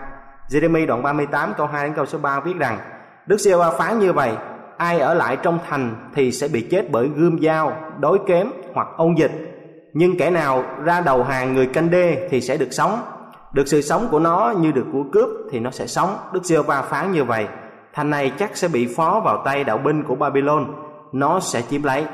Jeremy 0.48 0.86
đoạn 0.86 1.02
38 1.02 1.52
câu 1.56 1.66
2 1.66 1.86
đến 1.86 1.96
câu 1.96 2.06
số 2.06 2.18
3 2.18 2.40
viết 2.40 2.56
rằng 2.56 2.78
Đức 3.26 3.36
giê 3.40 3.56
va 3.56 3.70
phán 3.70 3.98
như 3.98 4.12
vậy 4.12 4.32
Ai 4.76 5.00
ở 5.00 5.14
lại 5.14 5.36
trong 5.42 5.58
thành 5.68 6.10
thì 6.14 6.32
sẽ 6.32 6.48
bị 6.48 6.66
chết 6.70 6.90
bởi 6.90 7.08
gươm 7.08 7.38
dao, 7.42 7.76
đối 7.98 8.18
kém 8.26 8.50
hoặc 8.74 8.88
ôn 8.96 9.14
dịch 9.14 9.30
nhưng 9.92 10.18
kẻ 10.18 10.30
nào 10.30 10.64
ra 10.84 11.00
đầu 11.00 11.24
hàng 11.24 11.54
người 11.54 11.66
canh 11.66 11.90
đê 11.90 12.28
thì 12.30 12.40
sẽ 12.40 12.56
được 12.56 12.72
sống. 12.72 13.00
Được 13.52 13.68
sự 13.68 13.82
sống 13.82 14.08
của 14.10 14.18
nó 14.18 14.54
như 14.60 14.72
được 14.72 14.86
của 14.92 15.04
cướp 15.12 15.28
thì 15.50 15.60
nó 15.60 15.70
sẽ 15.70 15.86
sống. 15.86 16.16
Đức 16.32 16.44
giê 16.44 16.62
va 16.62 16.82
phán 16.82 17.12
như 17.12 17.24
vậy, 17.24 17.46
Thành 17.92 18.10
này 18.10 18.32
chắc 18.38 18.56
sẽ 18.56 18.68
bị 18.68 18.86
phó 18.96 19.20
vào 19.24 19.42
tay 19.44 19.64
đạo 19.64 19.78
binh 19.78 20.02
của 20.04 20.14
Babylon 20.14 20.74
Nó 21.12 21.40
sẽ 21.40 21.62
chiếm 21.62 21.82
lấy. 21.82 22.04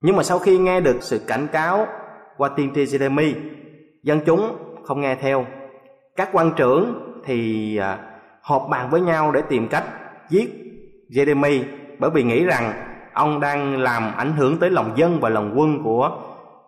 Nhưng 0.00 0.16
mà 0.16 0.22
sau 0.22 0.38
khi 0.38 0.58
nghe 0.58 0.80
được 0.80 0.96
sự 1.00 1.20
cảnh 1.26 1.46
cáo 1.52 1.86
qua 2.36 2.48
tiên 2.48 2.70
tri 2.74 2.84
Jeremy 2.84 3.32
Dân 4.02 4.20
chúng 4.26 4.56
không 4.84 5.00
nghe 5.00 5.14
theo. 5.14 5.46
Các 6.16 6.28
quan 6.32 6.52
trưởng 6.56 7.12
thì 7.24 7.76
à, 7.76 7.98
họp 8.40 8.66
bàn 8.70 8.90
với 8.90 9.00
nhau 9.00 9.32
để 9.32 9.42
tìm 9.48 9.68
cách 9.68 9.84
giết 10.28 10.50
Jeremy 11.10 11.62
bởi 11.98 12.10
vì 12.10 12.22
nghĩ 12.22 12.44
rằng 12.44 12.72
ông 13.12 13.40
đang 13.40 13.82
làm 13.82 14.12
ảnh 14.16 14.32
hưởng 14.32 14.58
tới 14.58 14.70
lòng 14.70 14.92
dân 14.96 15.20
và 15.20 15.28
lòng 15.28 15.54
quân 15.56 15.82
của 15.84 16.10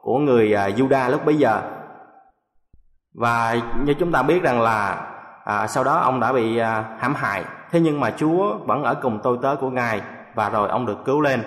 của 0.09 0.19
người 0.19 0.55
uh, 0.55 0.79
Juda 0.79 1.11
lúc 1.11 1.27
bấy 1.27 1.37
giờ. 1.37 1.61
Và 3.15 3.57
như 3.85 3.95
chúng 3.95 4.12
ta 4.12 4.23
biết 4.23 4.43
rằng 4.43 4.61
là 4.61 5.07
à, 5.45 5.67
sau 5.67 5.85
đó 5.85 5.99
ông 5.99 6.21
đã 6.21 6.33
bị 6.33 6.59
à, 6.59 6.85
hãm 6.99 7.15
hại. 7.15 7.45
Thế 7.71 7.81
nhưng 7.81 8.00
mà 8.00 8.11
Chúa 8.11 8.59
vẫn 8.67 8.83
ở 8.83 8.95
cùng 8.95 9.21
tôi 9.23 9.38
tớ 9.43 9.57
của 9.61 9.71
ngài 9.71 10.00
và 10.35 10.49
rồi 10.49 10.69
ông 10.69 10.87
được 10.87 11.05
cứu 11.05 11.21
lên. 11.21 11.43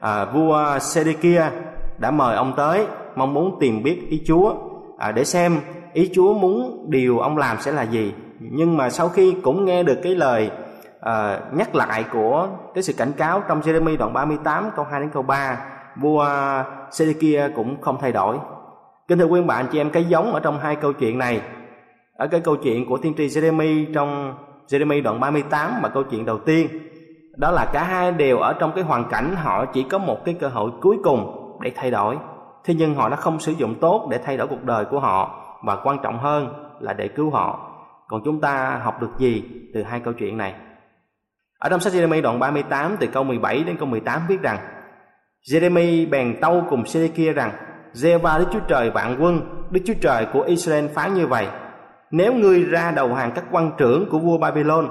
À, 0.00 0.24
vua 0.24 0.78
Sedekia 0.78 1.50
đã 1.98 2.10
mời 2.10 2.36
ông 2.36 2.52
tới 2.56 2.86
mong 3.16 3.34
muốn 3.34 3.56
tìm 3.60 3.82
biết 3.82 4.06
ý 4.10 4.22
Chúa 4.26 4.54
à, 4.98 5.12
để 5.12 5.24
xem 5.24 5.60
ý 5.92 6.10
Chúa 6.14 6.34
muốn 6.34 6.86
điều 6.88 7.18
ông 7.18 7.38
làm 7.38 7.60
sẽ 7.60 7.72
là 7.72 7.82
gì. 7.82 8.14
Nhưng 8.40 8.76
mà 8.76 8.90
sau 8.90 9.08
khi 9.08 9.36
cũng 9.42 9.64
nghe 9.64 9.82
được 9.82 9.98
cái 10.02 10.14
lời 10.14 10.50
uh, 10.98 11.54
nhắc 11.54 11.74
lại 11.74 12.04
của 12.12 12.48
cái 12.74 12.82
sự 12.82 12.92
cảnh 12.92 13.12
cáo 13.12 13.42
trong 13.48 13.60
Jeremy 13.60 13.96
đoạn 13.96 14.12
38 14.12 14.70
câu 14.76 14.84
2 14.90 15.00
đến 15.00 15.10
câu 15.10 15.22
3 15.22 15.75
vua 16.00 16.28
Sedekia 16.90 17.48
cũng 17.56 17.80
không 17.80 17.98
thay 18.00 18.12
đổi. 18.12 18.38
Kính 19.08 19.18
thưa 19.18 19.24
quý 19.24 19.40
bạn 19.42 19.66
chị 19.72 19.80
em, 19.80 19.90
cái 19.90 20.04
giống 20.04 20.32
ở 20.32 20.40
trong 20.40 20.58
hai 20.58 20.76
câu 20.76 20.92
chuyện 20.92 21.18
này, 21.18 21.40
ở 22.16 22.26
cái 22.26 22.40
câu 22.40 22.56
chuyện 22.56 22.86
của 22.86 22.96
tiên 22.96 23.14
tri 23.16 23.26
Jeremy 23.26 23.94
trong 23.94 24.34
Jeremy 24.68 25.02
đoạn 25.02 25.20
38 25.20 25.82
mà 25.82 25.88
câu 25.88 26.02
chuyện 26.02 26.24
đầu 26.24 26.38
tiên, 26.38 26.68
đó 27.36 27.50
là 27.50 27.70
cả 27.72 27.84
hai 27.84 28.12
đều 28.12 28.38
ở 28.38 28.52
trong 28.52 28.72
cái 28.74 28.84
hoàn 28.84 29.08
cảnh 29.08 29.36
họ 29.36 29.64
chỉ 29.64 29.82
có 29.82 29.98
một 29.98 30.24
cái 30.24 30.34
cơ 30.40 30.48
hội 30.48 30.70
cuối 30.80 30.96
cùng 31.04 31.50
để 31.60 31.72
thay 31.76 31.90
đổi. 31.90 32.16
Thế 32.64 32.74
nhưng 32.74 32.94
họ 32.94 33.08
đã 33.08 33.16
không 33.16 33.40
sử 33.40 33.52
dụng 33.52 33.74
tốt 33.80 34.08
để 34.10 34.18
thay 34.18 34.36
đổi 34.36 34.46
cuộc 34.46 34.64
đời 34.64 34.84
của 34.84 35.00
họ 35.00 35.44
và 35.64 35.76
quan 35.76 35.98
trọng 36.02 36.18
hơn 36.18 36.48
là 36.80 36.92
để 36.92 37.08
cứu 37.08 37.30
họ. 37.30 37.72
Còn 38.08 38.22
chúng 38.24 38.40
ta 38.40 38.80
học 38.82 39.00
được 39.00 39.10
gì 39.18 39.44
từ 39.74 39.82
hai 39.82 40.00
câu 40.00 40.12
chuyện 40.12 40.36
này? 40.36 40.54
Ở 41.58 41.68
trong 41.68 41.80
sách 41.80 41.92
Jeremy 41.92 42.22
đoạn 42.22 42.38
38 42.38 42.96
từ 43.00 43.06
câu 43.06 43.24
17 43.24 43.64
đến 43.64 43.76
câu 43.76 43.88
18 43.88 44.20
viết 44.28 44.42
rằng 44.42 44.58
Jeremy 45.50 46.10
bèn 46.10 46.40
tâu 46.40 46.64
cùng 46.70 46.86
Sê-kia 46.86 47.32
rằng 47.32 47.52
Giê-va 47.92 48.38
Đức 48.38 48.44
Chúa 48.52 48.60
Trời 48.68 48.90
vạn 48.90 49.16
quân 49.20 49.40
Đức 49.70 49.80
Chúa 49.86 49.94
Trời 50.00 50.26
của 50.32 50.42
Israel 50.42 50.86
phán 50.86 51.14
như 51.14 51.26
vậy 51.26 51.46
Nếu 52.10 52.32
ngươi 52.32 52.62
ra 52.62 52.90
đầu 52.90 53.14
hàng 53.14 53.32
các 53.34 53.44
quan 53.50 53.70
trưởng 53.78 54.10
của 54.10 54.18
vua 54.18 54.38
Babylon 54.38 54.88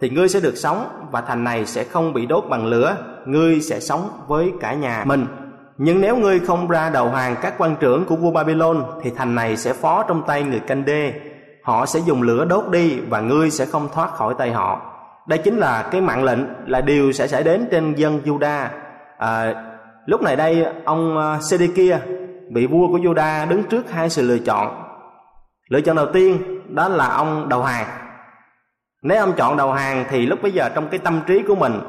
Thì 0.00 0.10
ngươi 0.10 0.28
sẽ 0.28 0.40
được 0.40 0.56
sống 0.56 0.84
Và 1.10 1.20
thành 1.20 1.44
này 1.44 1.66
sẽ 1.66 1.84
không 1.84 2.12
bị 2.12 2.26
đốt 2.26 2.44
bằng 2.48 2.66
lửa 2.66 2.96
Ngươi 3.26 3.60
sẽ 3.60 3.80
sống 3.80 4.10
với 4.26 4.52
cả 4.60 4.74
nhà 4.74 5.04
mình. 5.06 5.26
Nhưng 5.78 6.00
nếu 6.00 6.16
ngươi 6.16 6.40
không 6.40 6.68
ra 6.68 6.90
đầu 6.90 7.10
hàng 7.10 7.36
các 7.42 7.54
quan 7.58 7.76
trưởng 7.80 8.04
của 8.04 8.16
vua 8.16 8.30
Babylon 8.30 8.84
Thì 9.02 9.10
thành 9.16 9.34
này 9.34 9.56
sẽ 9.56 9.72
phó 9.72 10.04
trong 10.08 10.22
tay 10.26 10.42
người 10.42 10.60
canh 10.60 10.84
đê. 10.84 11.12
Họ 11.62 11.86
sẽ 11.86 12.00
dùng 12.00 12.22
lửa 12.22 12.44
đốt 12.44 12.64
đi 12.70 13.00
và 13.00 13.20
ngươi 13.20 13.50
sẽ 13.50 13.66
không 13.66 13.88
thoát 13.94 14.10
khỏi 14.10 14.34
tay 14.38 14.52
họ. 14.52 14.80
Đây 15.26 15.38
chính 15.38 15.56
là 15.56 15.88
cái 15.90 16.00
mạng 16.00 16.24
lệnh 16.24 16.40
là 16.66 16.80
điều 16.80 17.12
sẽ 17.12 17.26
xảy 17.26 17.42
đến 17.42 17.68
trên 17.70 17.94
dân 17.94 18.20
Juda 18.24 18.66
à, 19.18 19.54
lúc 20.08 20.22
này 20.22 20.36
đây 20.36 20.66
ông 20.84 21.18
à, 21.18 21.38
Sedekia 21.50 21.98
vị 22.54 22.66
vua 22.66 22.88
của 22.88 22.98
Juda 22.98 23.48
đứng 23.48 23.62
trước 23.62 23.90
hai 23.90 24.10
sự 24.10 24.22
lựa 24.22 24.38
chọn. 24.38 24.82
Lựa 25.68 25.80
chọn 25.80 25.96
đầu 25.96 26.06
tiên 26.12 26.42
đó 26.74 26.88
là 26.88 27.08
ông 27.08 27.48
đầu 27.48 27.62
hàng. 27.62 27.86
Nếu 29.02 29.20
ông 29.20 29.32
chọn 29.36 29.56
đầu 29.56 29.72
hàng 29.72 30.04
thì 30.10 30.26
lúc 30.26 30.38
bây 30.42 30.52
giờ 30.52 30.68
trong 30.74 30.88
cái 30.88 30.98
tâm 30.98 31.20
trí 31.26 31.42
của 31.42 31.54
mình 31.54 31.80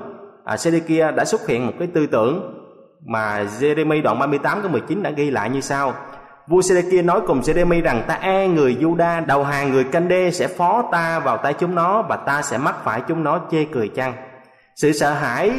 à, 0.45 0.57
Sedekia 0.57 1.11
đã 1.11 1.25
xuất 1.25 1.47
hiện 1.47 1.65
một 1.65 1.73
cái 1.79 1.87
tư 1.93 2.07
tưởng 2.07 2.65
mà 3.05 3.43
Jeremy 3.59 4.01
đoạn 4.01 4.19
38 4.19 4.61
câu 4.61 4.71
19 4.71 5.03
đã 5.03 5.09
ghi 5.09 5.31
lại 5.31 5.49
như 5.49 5.61
sau. 5.61 5.93
Vua 6.47 6.61
Sê-đê-kia 6.61 7.01
nói 7.01 7.21
cùng 7.27 7.41
Jeremy 7.41 7.81
rằng 7.81 8.03
ta 8.07 8.13
e 8.13 8.47
người 8.47 8.77
Juda 8.81 9.25
đầu 9.25 9.43
hàng 9.43 9.71
người 9.71 9.83
canh 9.83 10.07
đê 10.07 10.31
sẽ 10.31 10.47
phó 10.47 10.89
ta 10.91 11.19
vào 11.19 11.37
tay 11.37 11.53
chúng 11.53 11.75
nó 11.75 12.01
và 12.01 12.15
ta 12.15 12.41
sẽ 12.41 12.57
mắc 12.57 12.75
phải 12.83 13.01
chúng 13.07 13.23
nó 13.23 13.41
chê 13.51 13.63
cười 13.63 13.87
chăng. 13.87 14.13
Sự 14.75 14.91
sợ 14.91 15.13
hãi 15.13 15.51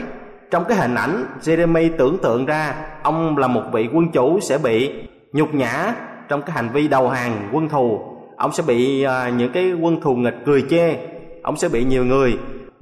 trong 0.51 0.65
cái 0.65 0.79
hình 0.79 0.95
ảnh 0.95 1.25
Jeremy 1.41 1.91
tưởng 1.99 2.19
tượng 2.19 2.47
ra 2.47 2.75
ông 3.03 3.39
là 3.39 3.47
một 3.47 3.63
vị 3.73 3.89
quân 3.93 4.13
chủ 4.13 4.41
sẽ 4.41 4.59
bị 4.59 4.93
nhục 5.33 5.55
nhã 5.55 5.95
trong 6.29 6.43
cái 6.43 6.57
hành 6.57 6.69
vi 6.73 6.89
đầu 6.89 7.09
hàng 7.09 7.49
quân 7.53 7.69
thù. 7.69 8.01
Ông 8.37 8.53
sẽ 8.53 8.63
bị 8.67 9.07
uh, 9.07 9.35
những 9.35 9.53
cái 9.53 9.73
quân 9.81 10.01
thù 10.01 10.15
nghịch 10.15 10.37
cười 10.47 10.65
chê. 10.71 10.97
Ông 11.43 11.57
sẽ 11.57 11.69
bị 11.69 11.85
nhiều 11.85 12.05
người 12.05 12.39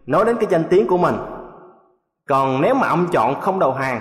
nói 0.07 0.25
đến 0.25 0.37
cái 0.41 0.47
danh 0.51 0.65
tiếng 0.71 0.87
của 0.87 0.99
mình. 0.99 1.15
Còn 2.29 2.61
nếu 2.61 2.75
mà 2.75 2.89
ông 2.89 3.07
chọn 3.13 3.41
không 3.41 3.59
đầu 3.59 3.73
hàng 3.73 4.01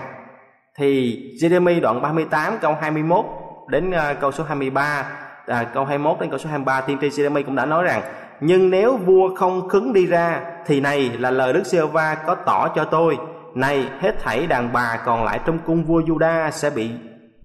thì 0.78 1.20
Jeremy 1.42 1.82
đoạn 1.82 2.02
38 2.02 2.54
câu 2.62 2.76
21 2.82 3.26
đến 3.68 3.90
uh, 3.90 4.20
câu 4.22 4.32
số 4.32 4.44
23 4.44 5.06
à, 5.48 5.64
câu 5.74 5.86
21 5.86 6.20
đến 6.20 6.30
câu 6.30 6.40
số 6.40 6.50
23 6.50 6.82
tiên 6.82 6.98
tri 7.02 7.10
Jeremy 7.10 7.44
cũng 7.44 7.56
đã 7.56 7.66
nói 7.66 7.84
rằng 7.84 8.02
nhưng 8.42 8.70
nếu 8.70 8.98
vua 8.98 9.36
không 9.36 9.70
khứng 9.70 9.94
đi 9.94 10.06
ra 10.06 10.42
thì 10.66 10.80
này 10.82 11.12
là 11.20 11.32
lời 11.32 11.54
Đức 11.54 11.66
giê 11.66 11.82
va 11.82 12.16
có 12.16 12.36
tỏ 12.36 12.68
cho 12.76 12.84
tôi 12.84 13.18
nay 13.60 13.86
hết 14.00 14.16
thảy 14.24 14.48
đàn 14.48 14.74
bà 14.74 15.00
còn 15.06 15.24
lại 15.24 15.40
trong 15.46 15.60
cung 15.66 15.84
vua 15.84 16.02
Juda 16.02 16.52
sẽ 16.52 16.70
bị 16.70 16.90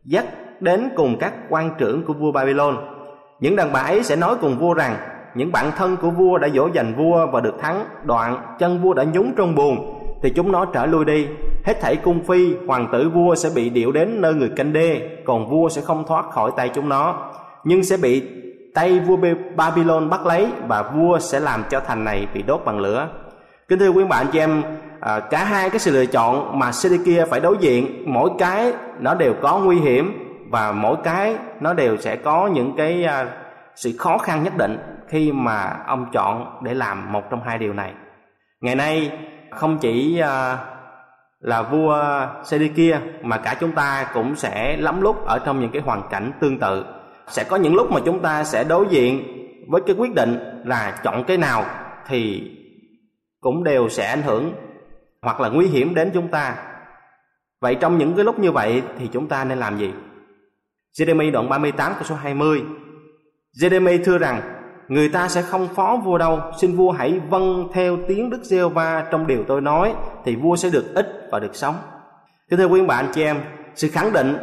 dắt 0.04 0.24
đến 0.60 0.88
cùng 0.96 1.16
các 1.20 1.32
quan 1.48 1.70
trưởng 1.78 2.04
của 2.04 2.12
vua 2.12 2.32
Babylon. 2.32 2.76
Những 3.40 3.56
đàn 3.56 3.72
bà 3.72 3.80
ấy 3.80 4.02
sẽ 4.02 4.16
nói 4.16 4.36
cùng 4.40 4.58
vua 4.58 4.74
rằng, 4.74 4.96
những 5.34 5.52
bạn 5.52 5.70
thân 5.76 5.96
của 5.96 6.10
vua 6.10 6.38
đã 6.38 6.48
dỗ 6.48 6.68
dành 6.72 6.94
vua 6.94 7.26
và 7.26 7.40
được 7.40 7.54
thắng 7.60 7.84
đoạn 8.04 8.56
chân 8.58 8.82
vua 8.82 8.94
đã 8.94 9.04
nhúng 9.04 9.34
trong 9.36 9.54
buồn, 9.54 10.00
thì 10.22 10.30
chúng 10.30 10.52
nó 10.52 10.64
trở 10.64 10.86
lui 10.86 11.04
đi. 11.04 11.26
Hết 11.64 11.80
thảy 11.80 11.96
cung 11.96 12.24
phi, 12.24 12.56
hoàng 12.66 12.88
tử 12.92 13.10
vua 13.14 13.34
sẽ 13.34 13.48
bị 13.54 13.70
điệu 13.70 13.92
đến 13.92 14.20
nơi 14.20 14.34
người 14.34 14.50
canh 14.56 14.72
đê, 14.72 15.08
còn 15.24 15.50
vua 15.50 15.68
sẽ 15.68 15.82
không 15.82 16.04
thoát 16.08 16.30
khỏi 16.30 16.50
tay 16.56 16.68
chúng 16.68 16.88
nó, 16.88 17.30
nhưng 17.64 17.84
sẽ 17.84 17.96
bị 17.96 18.22
tay 18.74 19.00
vua 19.00 19.16
Babylon 19.56 20.10
bắt 20.10 20.26
lấy 20.26 20.46
và 20.68 20.82
vua 20.82 21.18
sẽ 21.18 21.40
làm 21.40 21.64
cho 21.70 21.80
thành 21.80 22.04
này 22.04 22.26
bị 22.34 22.42
đốt 22.42 22.60
bằng 22.64 22.80
lửa. 22.80 23.08
Kính 23.68 23.78
thưa 23.78 23.88
quý 23.88 24.04
bạn, 24.04 24.26
chị 24.32 24.38
em 24.38 24.62
à, 25.02 25.20
cả 25.20 25.44
hai 25.44 25.70
cái 25.70 25.78
sự 25.78 25.90
lựa 25.90 26.06
chọn 26.06 26.58
mà 26.58 26.72
Sedekia 26.72 27.24
phải 27.30 27.40
đối 27.40 27.56
diện 27.60 28.04
mỗi 28.06 28.30
cái 28.38 28.72
nó 29.00 29.14
đều 29.14 29.34
có 29.42 29.58
nguy 29.58 29.76
hiểm 29.76 30.28
và 30.50 30.72
mỗi 30.72 30.96
cái 31.04 31.36
nó 31.60 31.74
đều 31.74 31.96
sẽ 31.96 32.16
có 32.16 32.46
những 32.46 32.74
cái 32.76 33.04
à, 33.04 33.26
sự 33.74 33.92
khó 33.98 34.18
khăn 34.18 34.42
nhất 34.42 34.56
định 34.56 34.78
khi 35.08 35.32
mà 35.32 35.76
ông 35.86 36.06
chọn 36.12 36.58
để 36.62 36.74
làm 36.74 37.12
một 37.12 37.22
trong 37.30 37.42
hai 37.44 37.58
điều 37.58 37.72
này. 37.72 37.92
Ngày 38.60 38.74
nay 38.74 39.10
không 39.50 39.78
chỉ 39.78 40.18
à, 40.18 40.58
là 41.40 41.62
vua 41.62 42.02
Sedekia 42.44 42.98
mà 43.22 43.36
cả 43.36 43.56
chúng 43.60 43.72
ta 43.72 44.06
cũng 44.14 44.36
sẽ 44.36 44.76
lắm 44.76 45.00
lúc 45.00 45.26
ở 45.26 45.38
trong 45.38 45.60
những 45.60 45.70
cái 45.70 45.82
hoàn 45.82 46.02
cảnh 46.10 46.32
tương 46.40 46.58
tự. 46.58 46.84
Sẽ 47.28 47.44
có 47.44 47.56
những 47.56 47.74
lúc 47.74 47.90
mà 47.90 48.00
chúng 48.04 48.20
ta 48.20 48.44
sẽ 48.44 48.64
đối 48.64 48.86
diện 48.90 49.22
với 49.68 49.80
cái 49.86 49.96
quyết 49.98 50.14
định 50.14 50.62
là 50.64 51.00
chọn 51.04 51.24
cái 51.24 51.36
nào 51.36 51.64
thì 52.06 52.50
cũng 53.40 53.64
đều 53.64 53.88
sẽ 53.88 54.06
ảnh 54.06 54.22
hưởng 54.22 54.52
hoặc 55.22 55.40
là 55.40 55.48
nguy 55.48 55.66
hiểm 55.66 55.94
đến 55.94 56.10
chúng 56.14 56.28
ta. 56.28 56.56
Vậy 57.60 57.74
trong 57.74 57.98
những 57.98 58.14
cái 58.16 58.24
lúc 58.24 58.38
như 58.38 58.52
vậy 58.52 58.82
thì 58.98 59.08
chúng 59.12 59.28
ta 59.28 59.44
nên 59.44 59.58
làm 59.58 59.78
gì? 59.78 59.90
Jeremy 60.98 61.32
đoạn 61.32 61.48
38 61.48 61.92
câu 61.94 62.02
số 62.04 62.14
20 62.14 62.62
Jeremy 63.60 64.04
thưa 64.04 64.18
rằng, 64.18 64.40
người 64.88 65.08
ta 65.08 65.28
sẽ 65.28 65.42
không 65.42 65.68
phó 65.74 65.96
vua 66.04 66.18
đâu, 66.18 66.40
xin 66.60 66.76
vua 66.76 66.90
hãy 66.90 67.20
vâng 67.28 67.68
theo 67.72 67.98
tiếng 68.08 68.30
đức 68.30 68.44
giê 68.44 68.64
va 68.64 69.06
trong 69.10 69.26
điều 69.26 69.44
tôi 69.48 69.60
nói 69.60 69.94
thì 70.24 70.36
vua 70.36 70.56
sẽ 70.56 70.70
được 70.70 70.94
ích 70.94 71.28
và 71.30 71.38
được 71.38 71.56
sống. 71.56 71.74
Kính 72.50 72.58
thưa 72.58 72.66
quý 72.66 72.82
bạn 72.82 73.06
chị 73.14 73.22
em, 73.22 73.40
sự 73.74 73.88
khẳng 73.88 74.12
định 74.12 74.36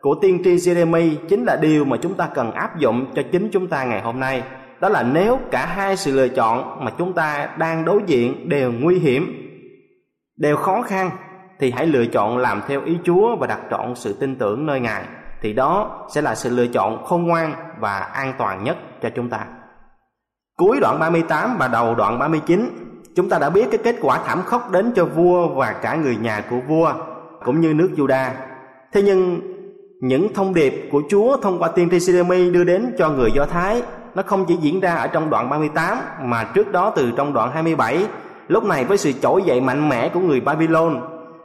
của 0.00 0.14
tiên 0.22 0.40
tri 0.44 0.56
Jeremy 0.56 1.14
chính 1.28 1.44
là 1.44 1.56
điều 1.56 1.84
mà 1.84 1.96
chúng 2.02 2.14
ta 2.14 2.28
cần 2.34 2.52
áp 2.52 2.78
dụng 2.78 3.06
cho 3.14 3.22
chính 3.32 3.48
chúng 3.52 3.68
ta 3.68 3.84
ngày 3.84 4.00
hôm 4.00 4.20
nay. 4.20 4.42
Đó 4.80 4.88
là 4.88 5.02
nếu 5.02 5.38
cả 5.50 5.66
hai 5.66 5.96
sự 5.96 6.16
lựa 6.16 6.28
chọn 6.28 6.84
mà 6.84 6.90
chúng 6.98 7.12
ta 7.12 7.48
đang 7.58 7.84
đối 7.84 8.02
diện 8.06 8.48
đều 8.48 8.72
nguy 8.72 8.98
hiểm 8.98 9.47
đều 10.38 10.56
khó 10.56 10.82
khăn 10.82 11.10
thì 11.58 11.70
hãy 11.70 11.86
lựa 11.86 12.06
chọn 12.06 12.38
làm 12.38 12.62
theo 12.68 12.84
ý 12.84 12.98
Chúa 13.04 13.36
và 13.36 13.46
đặt 13.46 13.60
trọn 13.70 13.94
sự 13.94 14.12
tin 14.12 14.36
tưởng 14.36 14.66
nơi 14.66 14.80
Ngài 14.80 15.04
thì 15.42 15.52
đó 15.52 16.06
sẽ 16.14 16.22
là 16.22 16.34
sự 16.34 16.50
lựa 16.50 16.66
chọn 16.66 17.04
khôn 17.04 17.26
ngoan 17.26 17.52
và 17.80 17.98
an 17.98 18.32
toàn 18.38 18.64
nhất 18.64 18.76
cho 19.02 19.10
chúng 19.16 19.30
ta. 19.30 19.40
Cuối 20.58 20.78
đoạn 20.80 20.98
38 20.98 21.56
và 21.58 21.68
đầu 21.68 21.94
đoạn 21.94 22.18
39, 22.18 22.70
chúng 23.16 23.28
ta 23.28 23.38
đã 23.38 23.50
biết 23.50 23.68
cái 23.70 23.78
kết 23.84 23.96
quả 24.00 24.18
thảm 24.26 24.42
khốc 24.42 24.70
đến 24.70 24.92
cho 24.96 25.04
vua 25.04 25.48
và 25.48 25.72
cả 25.72 25.94
người 25.94 26.16
nhà 26.16 26.44
của 26.50 26.60
vua 26.68 26.92
cũng 27.44 27.60
như 27.60 27.74
nước 27.74 27.90
Juda. 27.96 28.30
Thế 28.92 29.02
nhưng 29.02 29.40
những 30.00 30.34
thông 30.34 30.54
điệp 30.54 30.88
của 30.92 31.02
Chúa 31.10 31.36
thông 31.36 31.58
qua 31.58 31.68
tiên 31.68 31.88
tri 31.90 31.98
Jeremy 31.98 32.52
đưa 32.52 32.64
đến 32.64 32.94
cho 32.98 33.10
người 33.10 33.30
Do 33.32 33.46
Thái 33.46 33.82
nó 34.14 34.22
không 34.26 34.44
chỉ 34.48 34.56
diễn 34.56 34.80
ra 34.80 34.94
ở 34.94 35.06
trong 35.06 35.30
đoạn 35.30 35.50
38 35.50 35.98
mà 36.22 36.44
trước 36.44 36.72
đó 36.72 36.92
từ 36.96 37.10
trong 37.16 37.32
đoạn 37.32 37.50
27 37.52 38.06
lúc 38.48 38.64
này 38.64 38.84
với 38.84 38.98
sự 38.98 39.12
trỗi 39.12 39.42
dậy 39.42 39.60
mạnh 39.60 39.88
mẽ 39.88 40.08
của 40.08 40.20
người 40.20 40.40
Babylon 40.40 41.00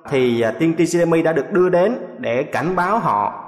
thì 0.09 0.41
à, 0.41 0.51
tiên 0.59 0.73
tri 0.77 0.83
Jeremy 0.83 1.23
đã 1.23 1.33
được 1.33 1.51
đưa 1.51 1.69
đến 1.69 1.97
để 2.17 2.43
cảnh 2.43 2.75
báo 2.75 2.99
họ 2.99 3.39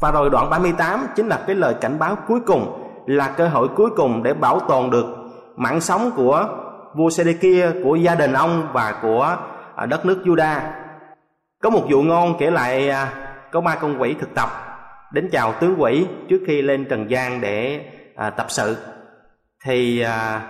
và 0.00 0.10
rồi 0.10 0.30
đoạn 0.30 0.50
38 0.50 1.06
chính 1.16 1.28
là 1.28 1.44
cái 1.46 1.56
lời 1.56 1.74
cảnh 1.80 1.98
báo 1.98 2.16
cuối 2.28 2.40
cùng 2.46 2.80
là 3.06 3.28
cơ 3.28 3.48
hội 3.48 3.68
cuối 3.68 3.90
cùng 3.96 4.22
để 4.22 4.34
bảo 4.34 4.60
tồn 4.60 4.90
được 4.90 5.06
mạng 5.56 5.80
sống 5.80 6.10
của 6.16 6.48
vua 6.94 7.10
Sê-đê-kia, 7.10 7.72
của 7.84 7.96
gia 7.96 8.14
đình 8.14 8.32
ông 8.32 8.68
và 8.72 8.98
của 9.02 9.36
à, 9.76 9.86
đất 9.86 10.06
nước 10.06 10.22
Juda. 10.24 10.60
Có 11.62 11.70
một 11.70 11.82
vụ 11.90 12.02
ngon 12.02 12.36
kể 12.38 12.50
lại 12.50 12.88
à, 12.88 13.12
có 13.52 13.60
ba 13.60 13.74
con 13.74 14.02
quỷ 14.02 14.14
thực 14.20 14.34
tập 14.34 14.48
đến 15.12 15.28
chào 15.32 15.52
tướng 15.60 15.74
quỷ 15.78 16.06
trước 16.28 16.40
khi 16.46 16.62
lên 16.62 16.84
trần 16.90 17.10
gian 17.10 17.40
để 17.40 17.84
à, 18.16 18.30
tập 18.30 18.46
sự. 18.48 18.76
Thì 19.64 20.00
à, 20.00 20.40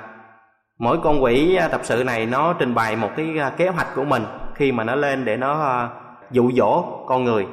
mỗi 0.78 0.98
con 1.02 1.22
quỷ 1.22 1.56
à, 1.56 1.68
tập 1.68 1.80
sự 1.84 2.04
này 2.04 2.26
nó 2.26 2.52
trình 2.52 2.74
bày 2.74 2.96
một 2.96 3.10
cái 3.16 3.38
à, 3.38 3.50
kế 3.56 3.68
hoạch 3.68 3.94
của 3.94 4.04
mình 4.04 4.22
khi 4.54 4.72
mà 4.72 4.84
nó 4.84 4.94
lên 4.94 5.24
để 5.24 5.36
nó 5.36 5.62
à, 5.62 5.88
dụ 6.30 6.50
dỗ 6.52 6.84
con 7.06 7.24
người. 7.24 7.46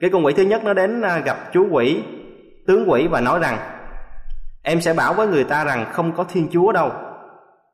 Cái 0.00 0.10
con 0.10 0.24
quỷ 0.24 0.32
thứ 0.36 0.42
nhất 0.42 0.64
nó 0.64 0.74
đến 0.74 1.02
gặp 1.24 1.36
chú 1.52 1.68
quỷ 1.70 2.02
tướng 2.66 2.90
quỷ 2.90 3.06
và 3.06 3.20
nói 3.20 3.38
rằng 3.38 3.58
em 4.62 4.80
sẽ 4.80 4.94
bảo 4.94 5.14
với 5.14 5.26
người 5.26 5.44
ta 5.44 5.64
rằng 5.64 5.86
không 5.92 6.12
có 6.12 6.24
thiên 6.24 6.48
chúa 6.52 6.72
đâu. 6.72 6.90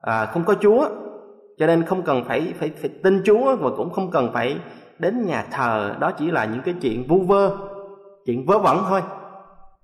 À, 0.00 0.26
không 0.26 0.44
có 0.44 0.54
chúa 0.60 0.88
cho 1.58 1.66
nên 1.66 1.84
không 1.84 2.02
cần 2.02 2.24
phải 2.24 2.52
phải 2.58 2.70
phải 2.80 2.90
tin 3.02 3.22
chúa 3.24 3.56
và 3.56 3.70
cũng 3.76 3.90
không 3.92 4.10
cần 4.10 4.30
phải 4.34 4.56
đến 4.98 5.26
nhà 5.26 5.44
thờ. 5.50 5.94
Đó 6.00 6.10
chỉ 6.10 6.30
là 6.30 6.44
những 6.44 6.62
cái 6.62 6.74
chuyện 6.80 7.08
vu 7.08 7.20
vơ 7.20 7.56
chuyện 8.26 8.46
vớ 8.46 8.58
vẩn 8.58 8.84
thôi. 8.88 9.02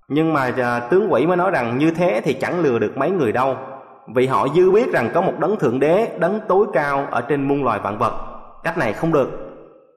Nhưng 0.07 0.33
mà 0.33 0.51
à, 0.57 0.79
tướng 0.79 1.13
quỷ 1.13 1.25
mới 1.25 1.37
nói 1.37 1.51
rằng 1.51 1.77
như 1.77 1.91
thế 1.91 2.21
thì 2.23 2.33
chẳng 2.33 2.59
lừa 2.59 2.79
được 2.79 2.97
mấy 2.97 3.11
người 3.11 3.31
đâu 3.31 3.55
vì 4.07 4.27
họ 4.27 4.47
dư 4.55 4.71
biết 4.71 4.91
rằng 4.91 5.09
có 5.13 5.21
một 5.21 5.39
đấng 5.39 5.59
thượng 5.59 5.79
đế 5.79 6.17
đấng 6.19 6.39
tối 6.47 6.65
cao 6.73 7.07
ở 7.11 7.21
trên 7.21 7.47
muôn 7.47 7.63
loài 7.63 7.79
vạn 7.79 7.97
vật. 7.97 8.13
Cách 8.63 8.77
này 8.77 8.93
không 8.93 9.11
được. 9.11 9.29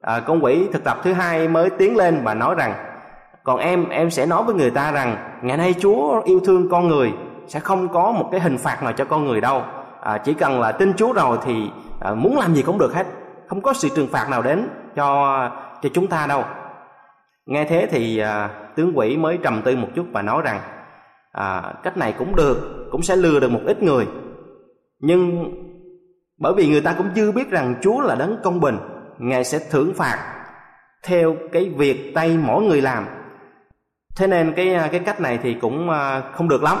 À, 0.01 0.19
con 0.19 0.43
quỷ 0.43 0.67
thực 0.73 0.83
tập 0.83 0.97
thứ 1.03 1.13
hai 1.13 1.47
mới 1.47 1.69
tiến 1.69 1.97
lên 1.97 2.21
và 2.23 2.33
nói 2.33 2.55
rằng 2.55 2.73
còn 3.43 3.59
em 3.59 3.89
em 3.89 4.09
sẽ 4.09 4.25
nói 4.25 4.43
với 4.43 4.55
người 4.55 4.71
ta 4.71 4.91
rằng 4.91 5.15
ngày 5.41 5.57
nay 5.57 5.75
chúa 5.79 6.21
yêu 6.25 6.39
thương 6.45 6.69
con 6.69 6.87
người 6.87 7.13
sẽ 7.47 7.59
không 7.59 7.89
có 7.89 8.11
một 8.11 8.29
cái 8.31 8.39
hình 8.39 8.57
phạt 8.57 8.83
nào 8.83 8.93
cho 8.93 9.05
con 9.05 9.25
người 9.25 9.41
đâu. 9.41 9.63
À, 10.01 10.17
chỉ 10.17 10.33
cần 10.33 10.59
là 10.59 10.71
tin 10.71 10.93
chúa 10.93 11.13
rồi 11.13 11.37
thì 11.45 11.71
à, 11.99 12.13
muốn 12.13 12.37
làm 12.37 12.55
gì 12.55 12.61
cũng 12.61 12.77
được 12.77 12.93
hết. 12.93 13.07
Không 13.47 13.61
có 13.61 13.73
sự 13.73 13.89
trừng 13.95 14.07
phạt 14.11 14.29
nào 14.29 14.41
đến 14.41 14.67
cho 14.95 15.49
cho 15.81 15.89
chúng 15.93 16.07
ta 16.07 16.27
đâu. 16.27 16.43
Nghe 17.45 17.65
thế 17.65 17.87
thì 17.91 18.17
à, 18.17 18.49
tướng 18.75 18.91
quỷ 18.95 19.17
mới 19.17 19.37
trầm 19.43 19.61
tư 19.61 19.75
một 19.75 19.87
chút 19.95 20.05
và 20.11 20.21
nói 20.21 20.41
rằng 20.45 20.59
à, 21.31 21.73
cách 21.83 21.97
này 21.97 22.13
cũng 22.17 22.35
được 22.35 22.87
cũng 22.91 23.01
sẽ 23.01 23.15
lừa 23.15 23.39
được 23.39 23.51
một 23.51 23.61
ít 23.65 23.83
người. 23.83 24.07
Nhưng 24.99 25.51
bởi 26.37 26.53
vì 26.53 26.67
người 26.67 26.81
ta 26.81 26.93
cũng 26.97 27.07
chưa 27.15 27.31
biết 27.31 27.49
rằng 27.49 27.75
chúa 27.81 28.01
là 28.01 28.15
đấng 28.15 28.37
công 28.43 28.59
bình 28.59 28.77
ngài 29.17 29.43
sẽ 29.43 29.59
thưởng 29.71 29.93
phạt 29.93 30.43
theo 31.03 31.35
cái 31.51 31.73
việc 31.77 32.11
tay 32.15 32.37
mỗi 32.37 32.63
người 32.63 32.81
làm. 32.81 33.05
Thế 34.17 34.27
nên 34.27 34.53
cái 34.53 34.73
à, 34.73 34.89
cái 34.91 34.99
cách 34.99 35.21
này 35.21 35.39
thì 35.43 35.53
cũng 35.53 35.89
à, 35.89 36.21
không 36.33 36.49
được 36.49 36.63
lắm. 36.63 36.77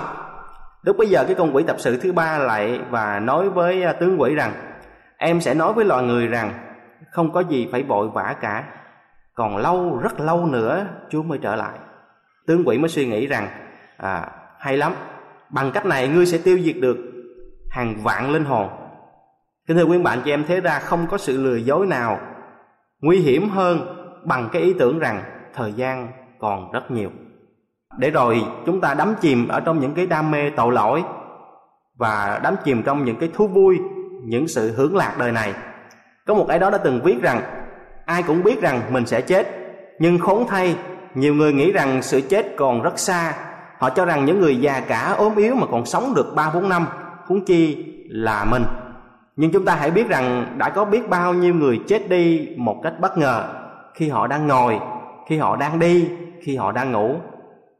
Lúc 0.81 0.97
bây 0.97 1.07
giờ 1.07 1.23
cái 1.25 1.35
con 1.35 1.55
quỷ 1.55 1.63
tập 1.67 1.75
sự 1.79 1.97
thứ 1.97 2.11
ba 2.11 2.37
lại 2.37 2.79
và 2.89 3.19
nói 3.19 3.49
với 3.49 3.83
à, 3.83 3.93
tướng 3.93 4.21
quỷ 4.21 4.35
rằng 4.35 4.53
em 5.17 5.41
sẽ 5.41 5.53
nói 5.53 5.73
với 5.73 5.85
loài 5.85 6.03
người 6.03 6.27
rằng 6.27 6.51
không 7.11 7.31
có 7.31 7.39
gì 7.39 7.69
phải 7.71 7.83
vội 7.83 8.09
vã 8.13 8.35
cả 8.41 8.63
còn 9.35 9.57
lâu 9.57 9.99
rất 10.03 10.19
lâu 10.19 10.45
nữa 10.45 10.85
chúa 11.09 11.23
mới 11.23 11.39
trở 11.41 11.55
lại. 11.55 11.79
Tướng 12.47 12.63
quỷ 12.67 12.77
mới 12.77 12.89
suy 12.89 13.05
nghĩ 13.05 13.27
rằng 13.27 13.47
à, 13.97 14.31
hay 14.61 14.77
lắm. 14.77 14.93
Bằng 15.49 15.71
cách 15.71 15.85
này 15.85 16.07
ngươi 16.07 16.25
sẽ 16.25 16.37
tiêu 16.37 16.59
diệt 16.63 16.75
được 16.79 16.97
hàng 17.69 17.95
vạn 18.03 18.31
linh 18.31 18.45
hồn. 18.45 18.69
Kính 19.67 19.77
thưa 19.77 19.83
quý 19.83 19.97
bạn, 19.97 20.21
chị 20.25 20.31
em 20.31 20.43
thế 20.47 20.61
ra 20.61 20.79
không 20.79 21.07
có 21.07 21.17
sự 21.17 21.43
lừa 21.43 21.55
dối 21.55 21.87
nào 21.87 22.19
nguy 23.01 23.19
hiểm 23.19 23.49
hơn 23.49 23.97
bằng 24.25 24.49
cái 24.51 24.61
ý 24.61 24.73
tưởng 24.79 24.99
rằng 24.99 25.23
thời 25.53 25.73
gian 25.73 26.07
còn 26.39 26.71
rất 26.71 26.91
nhiều. 26.91 27.09
Để 27.97 28.09
rồi 28.09 28.41
chúng 28.65 28.81
ta 28.81 28.93
đắm 28.93 29.15
chìm 29.21 29.47
ở 29.47 29.59
trong 29.59 29.79
những 29.79 29.93
cái 29.93 30.07
đam 30.07 30.31
mê 30.31 30.49
tội 30.49 30.73
lỗi 30.73 31.03
và 31.97 32.39
đắm 32.43 32.55
chìm 32.63 32.83
trong 32.83 33.05
những 33.05 33.15
cái 33.15 33.29
thú 33.33 33.47
vui, 33.47 33.79
những 34.23 34.47
sự 34.47 34.71
hưởng 34.75 34.95
lạc 34.95 35.15
đời 35.19 35.31
này. 35.31 35.53
Có 36.27 36.33
một 36.33 36.47
ai 36.47 36.59
đó 36.59 36.69
đã 36.69 36.77
từng 36.77 37.01
viết 37.03 37.21
rằng, 37.21 37.41
ai 38.05 38.23
cũng 38.23 38.43
biết 38.43 38.61
rằng 38.61 38.81
mình 38.91 39.05
sẽ 39.05 39.21
chết, 39.21 39.47
nhưng 39.99 40.19
khốn 40.19 40.45
thay, 40.47 40.75
nhiều 41.15 41.33
người 41.33 41.53
nghĩ 41.53 41.71
rằng 41.71 42.01
sự 42.01 42.21
chết 42.21 42.45
còn 42.57 42.81
rất 42.81 42.99
xa 42.99 43.33
họ 43.81 43.89
cho 43.89 44.05
rằng 44.05 44.25
những 44.25 44.39
người 44.39 44.57
già 44.57 44.79
cả 44.79 45.15
ốm 45.17 45.35
yếu 45.35 45.55
mà 45.55 45.67
còn 45.71 45.85
sống 45.85 46.13
được 46.15 46.35
ba 46.35 46.51
bốn 46.53 46.69
năm, 46.69 46.87
huống 47.25 47.45
chi 47.45 47.85
là 48.09 48.45
mình. 48.45 48.63
Nhưng 49.35 49.51
chúng 49.51 49.65
ta 49.65 49.75
hãy 49.75 49.91
biết 49.91 50.09
rằng 50.09 50.55
đã 50.57 50.69
có 50.69 50.85
biết 50.85 51.09
bao 51.09 51.33
nhiêu 51.33 51.53
người 51.53 51.79
chết 51.87 52.09
đi 52.09 52.49
một 52.57 52.79
cách 52.83 52.93
bất 52.99 53.17
ngờ 53.17 53.43
khi 53.93 54.09
họ 54.09 54.27
đang 54.27 54.47
ngồi, 54.47 54.79
khi 55.29 55.37
họ 55.37 55.55
đang 55.55 55.79
đi, 55.79 56.09
khi 56.41 56.55
họ 56.55 56.71
đang 56.71 56.91
ngủ. 56.91 57.15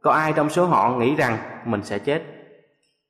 Có 0.02 0.12
ai 0.12 0.32
trong 0.32 0.50
số 0.50 0.66
họ 0.66 0.90
nghĩ 0.90 1.14
rằng 1.14 1.38
mình 1.64 1.82
sẽ 1.82 1.98
chết? 1.98 2.22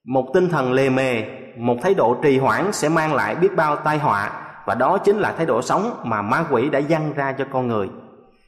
Một 0.07 0.31
tinh 0.35 0.49
thần 0.49 0.73
lề 0.73 0.91
mề, 0.91 1.23
một 1.57 1.77
thái 1.83 1.95
độ 1.95 2.17
trì 2.23 2.39
hoãn 2.39 2.73
sẽ 2.73 2.89
mang 2.89 3.15
lại 3.15 3.35
biết 3.35 3.57
bao 3.57 3.77
tai 3.77 3.99
họa, 3.99 4.31
và 4.67 4.75
đó 4.75 4.99
chính 4.99 5.17
là 5.17 5.33
thái 5.33 5.47
độ 5.47 5.63
sống 5.63 6.01
mà 6.05 6.23
ma 6.23 6.45
quỷ 6.51 6.71
đã 6.71 6.81
dăng 6.81 7.13
ra 7.17 7.33
cho 7.39 7.45
con 7.53 7.69
người 7.69 7.89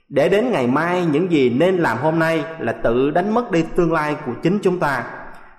để 0.09 0.29
đến 0.29 0.51
ngày 0.51 0.67
mai 0.67 1.07
những 1.07 1.33
gì 1.33 1.51
nên 1.51 1.77
làm 1.77 1.99
hôm 1.99 2.19
nay 2.19 2.45
là 2.59 2.73
tự 2.73 3.11
đánh 3.11 3.35
mất 3.35 3.51
đi 3.51 3.65
tương 3.77 3.93
lai 3.93 4.17
của 4.27 4.33
chính 4.43 4.59
chúng 4.63 4.81
ta 4.81 5.05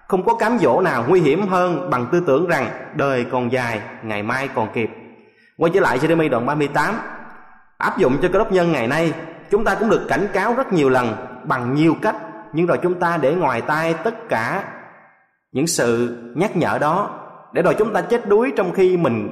không 0.08 0.26
có 0.26 0.36
cám 0.36 0.58
dỗ 0.60 0.82
nào 0.82 1.06
nguy 1.08 1.22
hiểm 1.22 1.48
hơn 1.48 1.90
bằng 1.90 2.08
tư 2.12 2.24
tưởng 2.28 2.48
rằng 2.48 2.68
đời 2.96 3.26
còn 3.32 3.52
dài, 3.52 3.82
ngày 4.04 4.24
mai 4.24 4.50
còn 4.56 4.68
kịp. 4.74 4.90
Quay 5.58 5.72
trở 5.74 5.80
lại 5.80 6.00
Jeremy 6.00 6.30
đoạn 6.30 6.46
38, 6.46 6.96
áp 7.78 7.98
dụng 7.98 8.18
cho 8.22 8.30
cơ 8.34 8.40
đốc 8.40 8.52
nhân 8.52 8.72
ngày 8.72 8.88
nay, 8.88 9.14
chúng 9.52 9.64
ta 9.64 9.76
cũng 9.76 9.90
được 9.90 10.06
cảnh 10.08 10.28
cáo 10.34 10.54
rất 10.54 10.74
nhiều 10.74 10.90
lần 10.90 11.16
bằng 11.44 11.76
nhiều 11.76 11.96
cách, 12.02 12.16
nhưng 12.54 12.66
rồi 12.66 12.80
chúng 12.84 13.00
ta 13.00 13.18
để 13.18 13.36
ngoài 13.36 13.62
tai 13.62 13.94
tất 13.94 14.30
cả 14.30 14.64
những 15.52 15.68
sự 15.68 16.18
nhắc 16.36 16.58
nhở 16.58 16.78
đó, 16.82 17.20
để 17.54 17.62
rồi 17.62 17.76
chúng 17.78 17.94
ta 17.94 18.02
chết 18.02 18.28
đuối 18.28 18.54
trong 18.56 18.72
khi 18.72 18.98
mình 18.98 19.30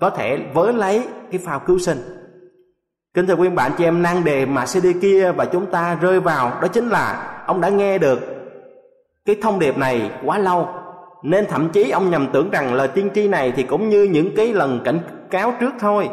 có 0.00 0.10
thể 0.10 0.38
với 0.54 0.72
lấy 0.72 1.08
cái 1.30 1.40
phao 1.44 1.60
cứu 1.60 1.78
sinh. 1.78 1.98
Kính 3.16 3.26
thưa 3.26 3.34
quý 3.34 3.48
bạn 3.48 3.72
chị 3.78 3.84
em, 3.84 4.02
nan 4.02 4.24
đề 4.24 4.46
mà 4.46 4.66
CD 4.66 4.86
kia 5.02 5.32
và 5.32 5.44
chúng 5.44 5.66
ta 5.66 5.98
rơi 6.00 6.20
vào, 6.20 6.52
đó 6.62 6.68
chính 6.68 6.88
là 6.88 7.34
ông 7.46 7.60
đã 7.60 7.68
nghe 7.68 7.98
được 7.98 8.20
cái 9.24 9.36
thông 9.42 9.58
điệp 9.58 9.78
này 9.78 10.10
quá 10.24 10.38
lâu. 10.38 10.68
Nên 11.22 11.46
thậm 11.46 11.68
chí 11.68 11.90
ông 11.90 12.10
nhầm 12.10 12.28
tưởng 12.32 12.50
rằng 12.50 12.74
lời 12.74 12.88
tiên 12.88 13.10
tri 13.14 13.28
này 13.28 13.52
thì 13.56 13.62
cũng 13.62 13.88
như 13.88 14.02
những 14.02 14.36
cái 14.36 14.52
lần 14.52 14.80
cảnh 14.84 14.98
cáo 15.30 15.52
trước 15.60 15.74
thôi. 15.80 16.08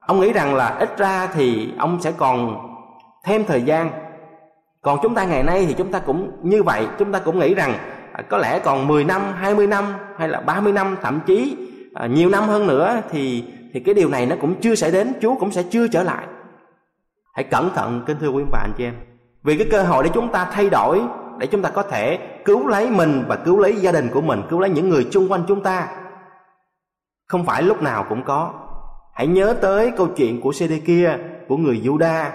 Ông 0.00 0.20
nghĩ 0.20 0.32
rằng 0.32 0.54
là 0.54 0.68
ít 0.68 0.98
ra 0.98 1.28
thì 1.34 1.72
ông 1.78 2.00
sẽ 2.00 2.12
còn 2.16 2.56
thêm 3.24 3.44
thời 3.44 3.62
gian. 3.62 3.90
Còn 4.82 4.98
chúng 5.02 5.14
ta 5.14 5.24
ngày 5.24 5.42
nay 5.42 5.64
thì 5.68 5.74
chúng 5.78 5.92
ta 5.92 5.98
cũng 5.98 6.30
như 6.42 6.62
vậy. 6.62 6.86
Chúng 6.98 7.12
ta 7.12 7.18
cũng 7.18 7.38
nghĩ 7.38 7.54
rằng 7.54 7.74
à, 8.12 8.22
có 8.28 8.38
lẽ 8.38 8.58
còn 8.58 8.86
10 8.86 9.04
năm 9.04 9.22
20 9.36 9.66
năm 9.66 9.84
hay 10.18 10.28
là 10.28 10.40
30 10.40 10.72
năm, 10.72 10.96
thậm 11.02 11.20
chí 11.26 11.56
à, 11.94 12.06
nhiều 12.06 12.30
năm 12.30 12.48
hơn 12.48 12.66
nữa 12.66 13.00
thì 13.10 13.44
thì 13.76 13.80
cái 13.80 13.94
điều 13.94 14.08
này 14.08 14.26
nó 14.26 14.36
cũng 14.40 14.60
chưa 14.60 14.74
sẽ 14.74 14.90
đến, 14.90 15.12
Chúa 15.20 15.34
cũng 15.34 15.52
sẽ 15.52 15.62
chưa 15.70 15.88
trở 15.88 16.02
lại. 16.02 16.26
Hãy 17.34 17.44
cẩn 17.44 17.70
thận, 17.74 18.02
kính 18.06 18.16
thưa 18.20 18.28
quý 18.28 18.42
bà, 18.52 18.58
anh 18.58 18.72
chị 18.76 18.84
em. 18.84 18.94
Vì 19.42 19.56
cái 19.58 19.66
cơ 19.70 19.82
hội 19.82 20.04
để 20.04 20.10
chúng 20.14 20.32
ta 20.32 20.48
thay 20.52 20.70
đổi, 20.70 21.00
để 21.38 21.46
chúng 21.46 21.62
ta 21.62 21.70
có 21.70 21.82
thể 21.82 22.18
cứu 22.44 22.66
lấy 22.66 22.90
mình 22.90 23.24
và 23.28 23.36
cứu 23.36 23.58
lấy 23.58 23.76
gia 23.76 23.92
đình 23.92 24.08
của 24.12 24.20
mình, 24.20 24.42
cứu 24.50 24.60
lấy 24.60 24.70
những 24.70 24.88
người 24.88 25.08
chung 25.10 25.32
quanh 25.32 25.42
chúng 25.48 25.62
ta, 25.62 25.88
không 27.26 27.44
phải 27.44 27.62
lúc 27.62 27.82
nào 27.82 28.06
cũng 28.08 28.24
có. 28.24 28.52
Hãy 29.14 29.26
nhớ 29.26 29.56
tới 29.60 29.92
câu 29.96 30.08
chuyện 30.16 30.40
của 30.40 30.52
CD 30.52 30.72
kia 30.86 31.18
của 31.48 31.56
người 31.56 31.80
Juda 31.84 32.30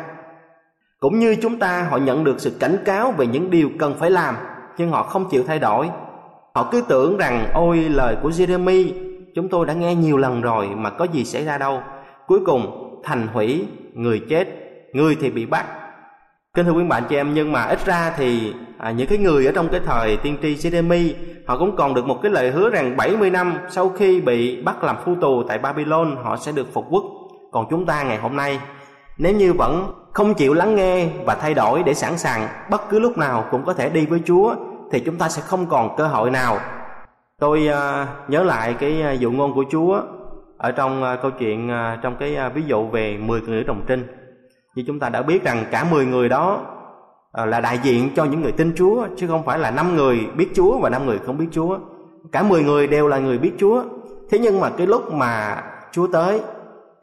cũng 0.99 1.19
như 1.19 1.35
chúng 1.41 1.59
ta, 1.59 1.87
họ 1.89 1.97
nhận 1.97 2.23
được 2.23 2.35
sự 2.39 2.57
cảnh 2.59 2.77
cáo 2.85 3.11
về 3.11 3.27
những 3.27 3.49
điều 3.49 3.69
cần 3.79 3.95
phải 3.99 4.11
làm, 4.11 4.35
nhưng 4.77 4.91
họ 4.91 5.03
không 5.03 5.29
chịu 5.29 5.43
thay 5.47 5.59
đổi. 5.59 5.89
Họ 6.53 6.69
cứ 6.71 6.83
tưởng 6.87 7.17
rằng, 7.17 7.47
ôi, 7.53 7.77
lời 7.77 8.17
của 8.23 8.29
Jeremy 8.29 9.10
chúng 9.35 9.49
tôi 9.49 9.65
đã 9.65 9.73
nghe 9.73 9.95
nhiều 9.95 10.17
lần 10.17 10.41
rồi 10.41 10.67
mà 10.75 10.89
có 10.89 11.05
gì 11.05 11.25
xảy 11.25 11.45
ra 11.45 11.57
đâu 11.57 11.81
cuối 12.27 12.39
cùng 12.45 12.91
thành 13.03 13.27
hủy 13.27 13.67
người 13.93 14.21
chết 14.29 14.47
người 14.93 15.17
thì 15.21 15.29
bị 15.29 15.45
bắt 15.45 15.65
Kính 16.55 16.65
thưa 16.65 16.71
quý 16.71 16.83
bạn 16.83 17.03
chị 17.09 17.15
em, 17.15 17.33
nhưng 17.33 17.51
mà 17.51 17.63
ít 17.63 17.85
ra 17.85 18.13
thì 18.17 18.53
à, 18.77 18.91
những 18.91 19.07
cái 19.07 19.17
người 19.17 19.45
ở 19.45 19.51
trong 19.51 19.69
cái 19.69 19.81
thời 19.85 20.17
tiên 20.17 20.37
tri 20.41 20.55
Jeremy 20.55 21.13
họ 21.47 21.57
cũng 21.57 21.75
còn 21.75 21.93
được 21.93 22.05
một 22.05 22.19
cái 22.21 22.31
lời 22.31 22.51
hứa 22.51 22.69
rằng 22.69 22.97
70 22.97 23.29
năm 23.29 23.57
sau 23.69 23.89
khi 23.89 24.21
bị 24.21 24.61
bắt 24.61 24.83
làm 24.83 24.95
phu 25.05 25.15
tù 25.21 25.43
tại 25.47 25.57
Babylon 25.57 26.15
họ 26.23 26.37
sẽ 26.37 26.51
được 26.51 26.73
phục 26.73 26.85
quốc. 26.89 27.03
Còn 27.51 27.65
chúng 27.69 27.85
ta 27.85 28.03
ngày 28.03 28.17
hôm 28.17 28.35
nay 28.35 28.59
nếu 29.17 29.33
như 29.33 29.53
vẫn 29.53 29.93
không 30.13 30.33
chịu 30.33 30.53
lắng 30.53 30.75
nghe 30.75 31.07
và 31.25 31.35
thay 31.35 31.53
đổi 31.53 31.83
để 31.83 31.93
sẵn 31.93 32.17
sàng 32.17 32.47
bất 32.69 32.89
cứ 32.89 32.99
lúc 32.99 33.17
nào 33.17 33.45
cũng 33.51 33.65
có 33.65 33.73
thể 33.73 33.89
đi 33.89 34.05
với 34.05 34.19
Chúa 34.25 34.55
thì 34.91 34.99
chúng 34.99 35.17
ta 35.17 35.29
sẽ 35.29 35.41
không 35.41 35.65
còn 35.65 35.95
cơ 35.97 36.07
hội 36.07 36.31
nào. 36.31 36.57
Tôi 37.41 37.67
à, 37.67 38.07
nhớ 38.27 38.43
lại 38.43 38.75
cái 38.79 39.01
à, 39.01 39.11
dụ 39.11 39.31
ngôn 39.31 39.53
của 39.53 39.65
Chúa 39.71 40.01
ở 40.57 40.71
trong 40.71 41.03
à, 41.03 41.15
câu 41.21 41.31
chuyện 41.31 41.69
trong 42.01 42.15
cái 42.19 42.37
ví 42.53 42.63
dụ 42.65 42.87
về 42.87 43.17
10 43.17 43.41
người 43.41 43.63
đồng 43.63 43.83
trinh 43.87 44.07
như 44.75 44.83
chúng 44.87 44.99
ta 44.99 45.09
đã 45.09 45.21
biết 45.21 45.43
rằng 45.43 45.65
cả 45.71 45.83
10 45.91 46.05
người 46.05 46.29
đó 46.29 46.61
là 47.33 47.61
đại 47.61 47.79
diện 47.83 48.09
cho 48.15 48.25
những 48.25 48.41
người 48.41 48.51
tin 48.51 48.73
Chúa, 48.75 49.07
chứ 49.17 49.27
không 49.27 49.45
phải 49.45 49.59
là 49.59 49.71
năm 49.71 49.95
người 49.95 50.27
biết 50.35 50.49
Chúa 50.53 50.79
và 50.79 50.89
năm 50.89 51.05
người 51.05 51.19
không 51.19 51.37
biết 51.37 51.47
Chúa. 51.51 51.79
Cả 52.31 52.43
10 52.43 52.63
người 52.63 52.87
đều 52.87 53.07
là 53.07 53.19
người 53.19 53.37
biết 53.37 53.53
Chúa. 53.59 53.83
Thế 54.29 54.39
nhưng 54.39 54.59
mà 54.59 54.69
cái 54.77 54.87
lúc 54.87 55.13
mà 55.13 55.63
Chúa 55.91 56.07
tới, 56.07 56.41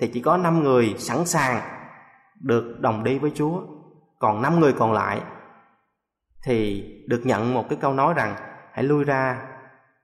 thì 0.01 0.11
chỉ 0.15 0.21
có 0.21 0.37
năm 0.37 0.63
người 0.63 0.95
sẵn 0.99 1.25
sàng 1.25 1.61
được 2.41 2.81
đồng 2.81 3.05
đi 3.05 3.19
với 3.19 3.33
Chúa. 3.35 3.61
Còn 4.19 4.43
năm 4.43 4.61
người 4.61 4.73
còn 4.73 4.93
lại 4.93 5.21
thì 6.47 6.85
được 7.07 7.21
nhận 7.25 7.55
một 7.55 7.69
cái 7.69 7.79
câu 7.81 7.93
nói 7.93 8.15
rằng, 8.15 8.35
hãy 8.73 8.85
lui 8.85 9.05
ra 9.05 9.37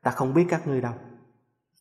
ta 0.05 0.11
không 0.11 0.35
biết 0.35 0.45
các 0.49 0.67
ngươi 0.67 0.81
đâu. 0.81 0.93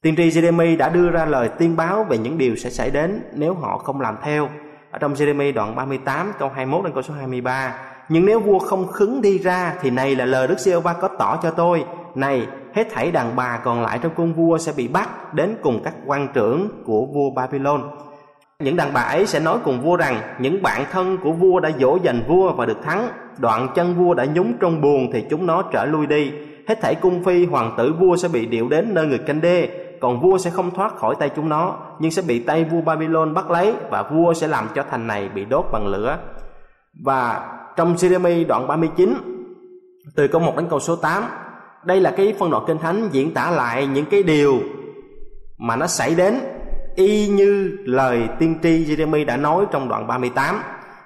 Tiên 0.02 0.16
tri 0.18 0.30
Jeremy 0.30 0.78
đã 0.78 0.90
đưa 0.90 1.10
ra 1.10 1.26
lời 1.26 1.50
tiên 1.58 1.76
báo 1.76 2.04
về 2.04 2.18
những 2.18 2.38
điều 2.38 2.56
sẽ 2.56 2.70
xảy 2.70 2.92
đến 2.92 3.24
nếu 3.34 3.54
họ 3.54 3.78
không 3.78 4.02
làm 4.02 4.16
theo. 4.24 4.50
Ở 4.92 5.00
trong 5.00 5.14
Jeremy 5.14 5.54
đoạn 5.54 5.76
38 5.76 6.32
câu 6.40 6.50
21 6.50 6.84
đến 6.84 6.94
câu 6.94 7.04
số 7.04 7.14
23 7.14 7.76
nhưng 8.10 8.26
nếu 8.26 8.40
vua 8.40 8.60
không 8.60 8.88
khứng 8.88 9.22
đi 9.22 9.38
ra, 9.38 9.74
thì 9.82 9.90
này 9.90 10.16
là 10.16 10.26
lời 10.26 10.48
Đức 10.48 10.60
giê 10.60 10.80
va 10.80 10.94
có 10.94 11.08
tỏ 11.08 11.40
cho 11.44 11.52
tôi. 11.52 11.86
Này, 12.16 12.48
hết 12.74 12.88
thảy 12.92 13.12
đàn 13.12 13.36
bà 13.36 13.60
còn 13.64 13.82
lại 13.82 14.00
trong 14.02 14.16
cung 14.16 14.34
vua 14.34 14.58
sẽ 14.58 14.74
bị 14.78 14.88
bắt 14.88 15.34
đến 15.34 15.56
cùng 15.62 15.82
các 15.84 15.94
quan 16.06 16.28
trưởng 16.34 16.84
của 16.86 17.06
vua 17.06 17.30
Babylon 17.36 17.82
những 18.64 18.76
đàn 18.76 18.94
bà 18.94 19.02
ấy 19.02 19.28
sẽ 19.28 19.40
nói 19.40 19.58
cùng 19.64 19.82
vua 19.82 19.96
rằng, 19.96 20.22
những 20.40 20.62
bạn 20.62 20.86
thân 20.92 21.18
của 21.24 21.32
vua 21.32 21.60
đã 21.60 21.72
dỗ 21.80 21.98
dành 22.04 22.24
vua 22.28 22.54
và 22.54 22.66
được 22.66 22.84
thắng. 22.84 23.08
Đoạn 23.38 23.68
chân 23.76 23.96
vua 23.96 24.14
đã 24.14 24.26
nhúng 24.26 24.54
trong 24.60 24.82
buồn 24.82 25.10
thì 25.14 25.24
chúng 25.30 25.46
nó 25.46 25.62
trở 25.62 25.86
lui 25.86 26.08
đi 26.08 26.32
hết 26.68 26.82
thảy 26.82 26.96
cung 26.96 27.24
phi 27.24 27.46
hoàng 27.46 27.74
tử 27.78 27.94
vua 28.00 28.16
sẽ 28.16 28.28
bị 28.28 28.46
điệu 28.46 28.68
đến 28.70 28.94
nơi 28.94 29.08
người 29.08 29.18
canh 29.18 29.42
đê, 29.42 29.70
còn 30.02 30.22
vua 30.22 30.38
sẽ 30.38 30.50
không 30.50 30.72
thoát 30.72 30.96
khỏi 30.96 31.16
tay 31.20 31.30
chúng 31.36 31.50
nó, 31.50 31.78
nhưng 32.00 32.12
sẽ 32.12 32.22
bị 32.22 32.40
tay 32.40 32.64
vua 32.64 32.82
Babylon 32.82 33.34
bắt 33.34 33.52
lấy 33.52 33.74
và 33.92 34.04
vua 34.04 34.34
sẽ 34.34 34.48
làm 34.48 34.68
cho 34.76 34.84
thành 34.92 35.08
này 35.08 35.30
bị 35.30 35.46
đốt 35.46 35.66
bằng 35.72 35.88
lửa. 35.88 36.18
Và 37.06 37.50
trong 37.76 37.96
Jeremy 37.96 38.48
đoạn 38.48 38.68
39 38.68 39.14
từ 40.16 40.28
câu 40.28 40.42
1 40.42 40.56
đến 40.58 40.68
câu 40.70 40.80
số 40.80 40.96
8 40.96 41.24
đây 41.86 42.02
là 42.02 42.12
cái 42.12 42.34
phân 42.40 42.52
đoạn 42.52 42.64
kinh 42.68 42.78
thánh 42.78 43.10
diễn 43.12 43.34
tả 43.34 43.52
lại 43.52 43.88
những 43.88 44.06
cái 44.06 44.24
điều 44.24 44.60
mà 45.58 45.76
nó 45.76 45.88
xảy 45.88 46.16
đến, 46.16 46.40
y 46.96 47.28
như 47.28 47.78
lời 47.86 48.28
tiên 48.40 48.56
tri 48.64 48.86
Jeremy 48.86 49.26
đã 49.26 49.38
nói 49.38 49.66
trong 49.72 49.90
đoạn 49.90 50.08
38 50.08 50.56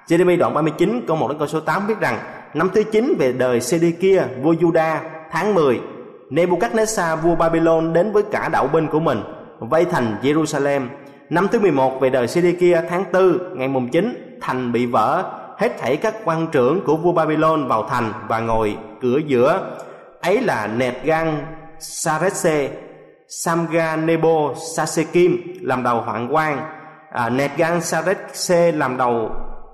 Jeremy 0.08 0.38
đoạn 0.38 0.54
39 0.54 1.04
câu 1.06 1.16
1 1.16 1.28
đến 1.28 1.38
câu 1.38 1.46
số 1.46 1.60
8 1.60 1.86
biết 1.86 2.00
rằng, 2.00 2.18
năm 2.54 2.68
thứ 2.74 2.82
9 2.82 3.14
về 3.18 3.32
đời 3.32 3.60
Sê-đi-kia 3.60 4.22
vua 4.42 4.52
Juda 4.52 4.96
tháng 5.30 5.54
10 5.54 5.80
Nebuchadnezzar 6.30 7.16
vua 7.16 7.34
Babylon 7.34 7.92
đến 7.92 8.12
với 8.12 8.22
cả 8.22 8.48
đạo 8.48 8.68
binh 8.72 8.86
của 8.86 9.00
mình 9.00 9.22
vây 9.58 9.84
thành 9.84 10.16
Jerusalem. 10.22 10.88
Năm 11.30 11.48
thứ 11.52 11.60
11 11.60 12.00
về 12.00 12.10
đời 12.10 12.28
Sê-đê-kia 12.28 12.82
tháng 12.88 13.04
4 13.12 13.38
ngày 13.58 13.68
mùng 13.68 13.88
9 13.88 14.38
thành 14.40 14.72
bị 14.72 14.86
vỡ. 14.86 15.24
Hết 15.58 15.78
thảy 15.78 15.96
các 15.96 16.14
quan 16.24 16.46
trưởng 16.52 16.80
của 16.86 16.96
vua 16.96 17.12
Babylon 17.12 17.68
vào 17.68 17.88
thành 17.88 18.12
và 18.28 18.40
ngồi 18.40 18.76
cửa 19.00 19.18
giữa. 19.26 19.76
Ấy 20.20 20.40
là 20.40 20.66
Nedgan 20.66 21.38
Sarese 21.78 22.70
Samga 23.28 23.96
Nebo 23.96 24.54
Sasekim 24.76 25.42
làm 25.60 25.82
đầu 25.82 26.00
hoạn 26.00 26.34
quan. 26.34 26.60
À, 27.12 27.28
Nedgan 27.28 27.80
Sarese 27.80 28.72
làm 28.72 28.96
đầu 28.96 29.30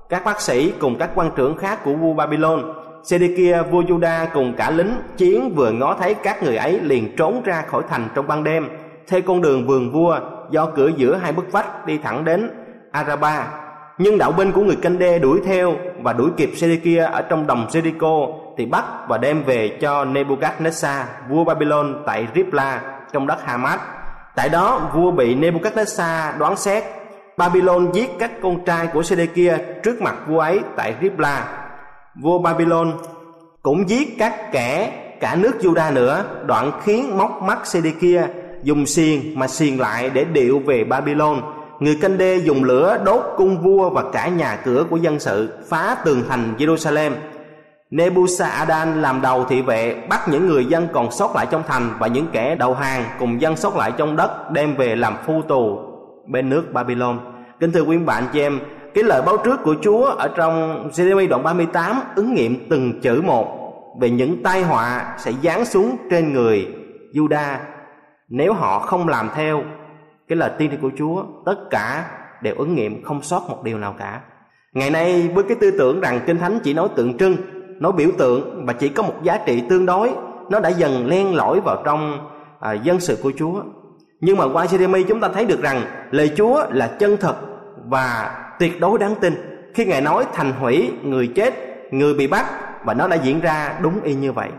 các 0.08 0.24
bác 0.24 0.40
sĩ 0.40 0.72
cùng 0.80 0.98
các 0.98 1.10
quan 1.14 1.30
trưởng 1.36 1.56
khác 1.56 1.84
của 1.84 1.94
vua 1.94 2.14
Babylon. 2.14 2.83
Sê-đê-kia 3.04 3.62
vua 3.70 3.82
Juda 3.82 4.26
cùng 4.32 4.54
cả 4.56 4.70
lính 4.70 4.96
chiến 5.16 5.54
vừa 5.54 5.70
ngó 5.70 5.94
thấy 5.94 6.14
các 6.14 6.42
người 6.42 6.56
ấy 6.56 6.80
liền 6.80 7.16
trốn 7.16 7.42
ra 7.44 7.62
khỏi 7.62 7.82
thành 7.88 8.08
trong 8.14 8.26
ban 8.26 8.44
đêm 8.44 8.68
theo 9.08 9.20
con 9.26 9.42
đường 9.42 9.66
vườn 9.66 9.92
vua 9.92 10.18
do 10.50 10.66
cửa 10.66 10.90
giữa 10.96 11.16
hai 11.16 11.32
bức 11.32 11.52
vách 11.52 11.86
đi 11.86 11.98
thẳng 11.98 12.24
đến 12.24 12.50
Araba. 12.90 13.46
Nhưng 13.98 14.18
đạo 14.18 14.32
binh 14.32 14.52
của 14.52 14.62
người 14.62 14.76
canh 14.76 14.98
đê 14.98 15.18
đuổi 15.18 15.40
theo 15.46 15.74
và 16.02 16.12
đuổi 16.12 16.30
kịp 16.36 16.50
Sê-đê-kia 16.56 17.08
ở 17.12 17.22
trong 17.22 17.46
đồng 17.46 17.66
Jericho 17.70 18.32
thì 18.56 18.66
bắt 18.66 18.84
và 19.08 19.18
đem 19.18 19.42
về 19.42 19.68
cho 19.80 20.04
Nebuchadnezzar, 20.04 21.04
vua 21.28 21.44
Babylon 21.44 22.02
tại 22.06 22.26
Ripla 22.34 22.80
trong 23.12 23.26
đất 23.26 23.44
Hamat. 23.44 23.80
Tại 24.36 24.48
đó, 24.48 24.90
vua 24.94 25.10
bị 25.10 25.34
Nebuchadnezzar 25.34 26.38
đoán 26.38 26.56
xét 26.56 26.84
Babylon 27.36 27.92
giết 27.92 28.10
các 28.18 28.30
con 28.42 28.64
trai 28.64 28.86
của 28.86 29.02
Sê-đê-kia 29.02 29.58
trước 29.82 30.02
mặt 30.02 30.14
vua 30.28 30.38
ấy 30.38 30.60
tại 30.76 30.94
Ripla 31.02 31.63
vua 32.22 32.38
Babylon 32.38 32.92
cũng 33.62 33.88
giết 33.88 34.18
các 34.18 34.53
kẻ 34.53 35.00
cả 35.20 35.37
nước 35.37 35.53
Juda 35.61 35.92
nữa, 35.92 36.24
đoạn 36.46 36.72
khiến 36.83 37.18
móc 37.18 37.42
mắt 37.42 37.66
Sê-đê-kia 37.66 38.27
dùng 38.62 38.87
xiềng 38.87 39.38
mà 39.38 39.48
xiềng 39.48 39.81
lại 39.81 40.11
để 40.11 40.24
điệu 40.24 40.59
về 40.59 40.85
Babylon. 40.85 41.40
Người 41.81 41.98
canh 42.00 42.18
đê 42.18 42.37
dùng 42.37 42.64
lửa 42.64 42.98
đốt 43.05 43.22
cung 43.37 43.62
vua 43.62 43.90
và 43.90 44.05
cả 44.12 44.29
nhà 44.29 44.57
cửa 44.64 44.85
của 44.90 44.96
dân 44.96 45.18
sự, 45.18 45.48
phá 45.68 45.96
tường 46.05 46.22
thành 46.29 46.55
Jerusalem. 46.59 47.11
Nebuchadnezzar 47.90 49.00
làm 49.00 49.20
đầu 49.20 49.44
thị 49.44 49.62
vệ 49.62 49.94
bắt 50.09 50.29
những 50.29 50.46
người 50.46 50.64
dân 50.64 50.88
còn 50.92 51.11
sót 51.11 51.37
lại 51.37 51.46
trong 51.50 51.62
thành 51.66 51.90
và 51.98 52.07
những 52.07 52.27
kẻ 52.33 52.55
đầu 52.55 52.74
hàng 52.74 53.05
cùng 53.18 53.40
dân 53.40 53.57
sót 53.57 53.77
lại 53.77 53.92
trong 53.96 54.16
đất 54.16 54.50
đem 54.50 54.77
về 54.77 54.96
làm 54.96 55.14
phu 55.27 55.42
tù 55.42 55.79
bên 56.27 56.48
nước 56.48 56.72
Babylon. 56.72 57.18
Kính 57.61 57.72
thưa 57.72 57.83
quý 57.83 57.98
bạn 57.98 58.24
chị 58.33 58.40
em, 58.40 58.61
cái 58.94 59.04
lời 59.04 59.22
báo 59.26 59.37
trước 59.37 59.61
của 59.64 59.74
Chúa 59.83 60.04
ở 60.04 60.28
trong 60.28 60.88
Jeremy 60.92 61.28
đoạn 61.28 61.42
38 61.42 61.96
ứng 62.16 62.35
nghiệm 62.35 62.68
từng 62.68 63.00
chữ 63.00 63.22
một 63.26 63.61
về 64.00 64.11
những 64.11 64.42
tai 64.42 64.62
họa 64.62 65.14
sẽ 65.18 65.33
giáng 65.42 65.64
xuống 65.64 65.96
trên 66.11 66.33
người 66.33 66.68
Juda 67.12 67.57
nếu 68.28 68.52
họ 68.52 68.78
không 68.78 69.09
làm 69.09 69.30
theo 69.35 69.62
cái 70.28 70.37
lời 70.37 70.50
tiên 70.59 70.70
tri 70.70 70.76
của 70.83 70.90
Chúa 70.98 71.24
tất 71.46 71.57
cả 71.70 72.11
đều 72.42 72.54
ứng 72.54 72.74
nghiệm 72.74 73.04
không 73.04 73.22
sót 73.22 73.42
một 73.48 73.62
điều 73.64 73.78
nào 73.78 73.94
cả. 73.98 74.20
Ngày 74.72 74.90
nay 74.90 75.30
với 75.35 75.44
cái 75.48 75.57
tư 75.61 75.70
tưởng 75.78 76.00
rằng 76.00 76.20
kinh 76.26 76.38
thánh 76.38 76.59
chỉ 76.64 76.74
nói 76.74 76.88
tượng 76.96 77.18
trưng 77.18 77.37
nói 77.80 77.92
biểu 77.92 78.11
tượng 78.18 78.66
và 78.66 78.72
chỉ 78.72 78.88
có 78.88 79.02
một 79.02 79.14
giá 79.22 79.38
trị 79.46 79.62
tương 79.68 79.87
đối 79.87 80.11
nó 80.50 80.61
đã 80.61 80.68
dần 80.68 81.07
len 81.07 81.35
lỏi 81.35 81.61
vào 81.61 81.83
trong 81.85 82.28
à, 82.61 82.72
dân 82.72 83.00
sự 83.00 83.18
của 83.22 83.33
Chúa. 83.38 83.62
Nhưng 84.20 84.37
mà 84.37 84.44
qua 84.52 84.64
Jeremy 84.64 85.04
chúng 85.09 85.20
ta 85.20 85.28
thấy 85.28 85.44
được 85.44 85.62
rằng 85.62 85.83
lời 86.11 86.30
Chúa 86.37 86.66
là 86.70 86.96
chân 86.98 87.16
thật 87.20 87.37
và 87.88 88.34
tuyệt 88.58 88.80
đối 88.80 88.98
đáng 88.98 89.14
tin. 89.20 89.34
Khi 89.74 89.84
ngài 89.84 90.00
nói 90.00 90.24
thành 90.32 90.52
hủy 90.52 90.92
người 91.02 91.32
chết, 91.36 91.54
người 91.90 92.14
bị 92.14 92.26
bắt, 92.26 92.46
và 92.84 92.94
nó 92.94 93.08
đã 93.08 93.16
diễn 93.16 93.40
ra 93.40 93.78
đúng 93.82 94.00
y 94.02 94.14
như 94.14 94.32
vậy. 94.32 94.50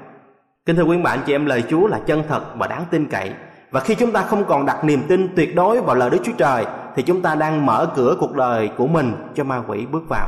Kính 0.65 0.75
thưa 0.75 0.83
quý 0.83 0.97
bạn 0.97 1.19
chị 1.25 1.33
em, 1.33 1.45
lời 1.45 1.63
chúa 1.69 1.87
là 1.87 1.99
chân 2.05 2.23
thật 2.29 2.41
và 2.57 2.67
đáng 2.67 2.85
tin 2.91 3.07
cậy. 3.07 3.31
Và 3.71 3.79
khi 3.79 3.95
chúng 3.95 4.11
ta 4.11 4.21
không 4.21 4.45
còn 4.45 4.65
đặt 4.65 4.83
niềm 4.83 5.01
tin 5.07 5.35
tuyệt 5.35 5.55
đối 5.55 5.81
vào 5.81 5.95
lời 5.95 6.09
đức 6.09 6.17
chúa 6.23 6.31
trời, 6.37 6.65
thì 6.95 7.03
chúng 7.03 7.21
ta 7.21 7.35
đang 7.35 7.65
mở 7.65 7.91
cửa 7.95 8.15
cuộc 8.19 8.35
đời 8.35 8.69
của 8.77 8.87
mình 8.87 9.13
cho 9.35 9.43
ma 9.43 9.61
quỷ 9.67 9.85
bước 9.91 10.03
vào. 10.09 10.27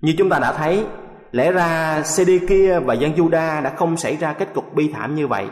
Như 0.00 0.14
chúng 0.18 0.28
ta 0.28 0.38
đã 0.38 0.52
thấy, 0.52 0.86
lẽ 1.32 1.52
ra 1.52 2.02
CD 2.02 2.30
kia 2.48 2.78
và 2.84 2.94
dân 2.94 3.12
Juda 3.12 3.62
đã 3.62 3.72
không 3.76 3.96
xảy 3.96 4.16
ra 4.16 4.32
kết 4.32 4.54
cục 4.54 4.74
bi 4.74 4.92
thảm 4.94 5.14
như 5.14 5.26
vậy. 5.26 5.48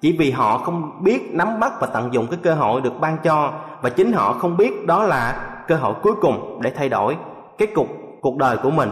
Chỉ 0.00 0.16
vì 0.18 0.30
họ 0.30 0.58
không 0.58 1.04
biết 1.04 1.30
nắm 1.32 1.60
bắt 1.60 1.72
và 1.80 1.86
tận 1.86 2.12
dụng 2.12 2.26
cái 2.26 2.38
cơ 2.42 2.54
hội 2.54 2.80
được 2.80 3.00
ban 3.00 3.18
cho, 3.24 3.52
và 3.82 3.90
chính 3.90 4.12
họ 4.12 4.32
không 4.32 4.56
biết 4.56 4.86
đó 4.86 5.04
là 5.04 5.49
cơ 5.70 5.76
hội 5.76 5.94
cuối 6.02 6.12
cùng 6.20 6.60
để 6.62 6.70
thay 6.70 6.88
đổi 6.88 7.16
cái 7.58 7.68
cục, 7.74 7.88
cuộc 8.20 8.36
đời 8.36 8.56
của 8.56 8.70
mình. 8.70 8.90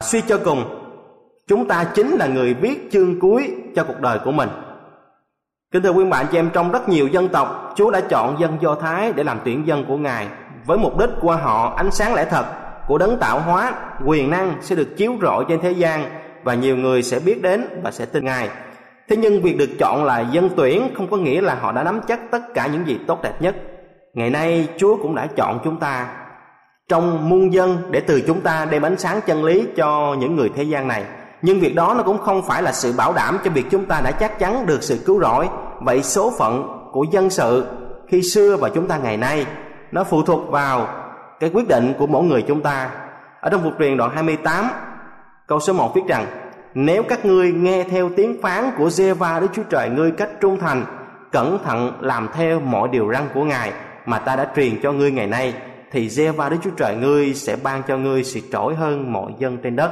Suy 0.00 0.20
cho 0.20 0.38
cùng, 0.44 0.64
chúng 1.48 1.68
ta 1.68 1.84
chính 1.84 2.10
là 2.10 2.26
người 2.26 2.54
viết 2.54 2.88
chương 2.92 3.20
cuối 3.20 3.54
cho 3.76 3.84
cuộc 3.84 4.00
đời 4.00 4.18
của 4.24 4.32
mình. 4.32 4.48
Kính 5.72 5.82
thưa 5.82 5.90
quý 5.90 6.04
bạn, 6.04 6.26
chị 6.32 6.38
em, 6.38 6.50
trong 6.52 6.72
rất 6.72 6.88
nhiều 6.88 7.08
dân 7.08 7.28
tộc, 7.28 7.72
chúa 7.76 7.90
đã 7.90 8.00
chọn 8.00 8.40
dân 8.40 8.58
do 8.60 8.74
thái 8.74 9.12
để 9.12 9.24
làm 9.24 9.40
tuyển 9.44 9.66
dân 9.66 9.84
của 9.88 9.96
ngài 9.96 10.28
với 10.66 10.78
mục 10.78 10.98
đích 10.98 11.10
qua 11.20 11.36
họ 11.36 11.74
ánh 11.76 11.90
sáng 11.90 12.14
lẽ 12.14 12.24
thật 12.24 12.44
của 12.88 12.98
đấng 12.98 13.18
tạo 13.18 13.40
hóa, 13.40 13.72
quyền 14.04 14.30
năng 14.30 14.54
sẽ 14.60 14.76
được 14.76 14.96
chiếu 14.96 15.12
rọi 15.22 15.44
trên 15.48 15.60
thế 15.60 15.72
gian 15.72 16.04
và 16.44 16.54
nhiều 16.54 16.76
người 16.76 17.02
sẽ 17.02 17.20
biết 17.20 17.42
đến 17.42 17.80
và 17.82 17.90
sẽ 17.90 18.06
tin 18.06 18.24
ngài. 18.24 18.48
Thế 19.08 19.16
nhưng 19.16 19.42
việc 19.42 19.58
được 19.58 19.70
chọn 19.78 20.04
là 20.04 20.20
dân 20.20 20.48
tuyển 20.56 20.90
không 20.94 21.10
có 21.10 21.16
nghĩa 21.16 21.40
là 21.40 21.54
họ 21.54 21.72
đã 21.72 21.82
nắm 21.84 22.00
chắc 22.08 22.20
tất 22.30 22.42
cả 22.54 22.66
những 22.66 22.86
gì 22.86 22.98
tốt 23.06 23.22
đẹp 23.22 23.42
nhất 23.42 23.56
ngày 24.14 24.30
nay 24.30 24.68
chúa 24.76 24.96
cũng 25.02 25.14
đã 25.14 25.26
chọn 25.26 25.58
chúng 25.64 25.78
ta 25.78 26.08
trong 26.88 27.28
muôn 27.28 27.52
dân 27.52 27.82
để 27.90 28.00
từ 28.00 28.20
chúng 28.26 28.40
ta 28.40 28.64
đem 28.64 28.82
ánh 28.82 28.98
sáng 28.98 29.20
chân 29.26 29.44
lý 29.44 29.66
cho 29.76 30.16
những 30.18 30.36
người 30.36 30.50
thế 30.56 30.62
gian 30.62 30.88
này. 30.88 31.04
Nhưng 31.42 31.60
việc 31.60 31.74
đó 31.74 31.94
nó 31.96 32.02
cũng 32.02 32.18
không 32.18 32.42
phải 32.42 32.62
là 32.62 32.72
sự 32.72 32.92
bảo 32.92 33.12
đảm 33.12 33.38
cho 33.44 33.50
việc 33.50 33.66
chúng 33.70 33.86
ta 33.86 34.00
đã 34.04 34.10
chắc 34.10 34.38
chắn 34.38 34.66
được 34.66 34.82
sự 34.82 35.02
cứu 35.06 35.20
rỗi. 35.20 35.48
Vậy 35.80 36.02
số 36.02 36.32
phận 36.38 36.68
của 36.92 37.04
dân 37.10 37.30
sự 37.30 37.66
khi 38.08 38.22
xưa 38.22 38.56
và 38.56 38.68
chúng 38.68 38.88
ta 38.88 38.98
ngày 38.98 39.16
nay, 39.16 39.46
nó 39.92 40.04
phụ 40.04 40.22
thuộc 40.22 40.50
vào 40.50 40.88
cái 41.40 41.50
quyết 41.54 41.68
định 41.68 41.94
của 41.98 42.06
mỗi 42.06 42.24
người 42.24 42.42
chúng 42.42 42.60
ta. 42.60 42.90
Ở 43.40 43.50
trong 43.50 43.62
phục 43.62 43.72
truyền 43.78 43.96
đoạn 43.96 44.10
28 44.14 44.64
câu 45.46 45.60
số 45.60 45.72
1 45.72 45.94
viết 45.94 46.02
rằng, 46.08 46.26
nếu 46.74 47.02
các 47.02 47.24
ngươi 47.24 47.52
nghe 47.52 47.84
theo 47.84 48.10
tiếng 48.16 48.42
phán 48.42 48.70
của 48.78 48.90
Giê-va 48.90 49.40
Đức 49.40 49.48
Chúa 49.52 49.62
Trời, 49.70 49.88
ngươi 49.88 50.10
cách 50.10 50.30
trung 50.40 50.58
thành, 50.58 50.84
cẩn 51.32 51.58
thận 51.64 51.92
làm 52.00 52.28
theo 52.34 52.60
mọi 52.60 52.88
điều 52.88 53.12
răn 53.12 53.22
của 53.34 53.44
Ngài 53.44 53.72
mà 54.06 54.18
ta 54.18 54.36
đã 54.36 54.52
truyền 54.56 54.80
cho 54.82 54.92
ngươi 54.92 55.10
ngày 55.10 55.26
nay 55.26 55.54
thì 55.92 56.08
Giê-va 56.08 56.48
Đức 56.48 56.56
Chúa 56.64 56.70
Trời 56.76 56.96
ngươi 56.96 57.34
sẽ 57.34 57.56
ban 57.62 57.82
cho 57.88 57.96
ngươi 57.96 58.24
sự 58.24 58.40
trỗi 58.52 58.74
hơn 58.74 59.12
mọi 59.12 59.32
dân 59.38 59.58
trên 59.58 59.76
đất. 59.76 59.90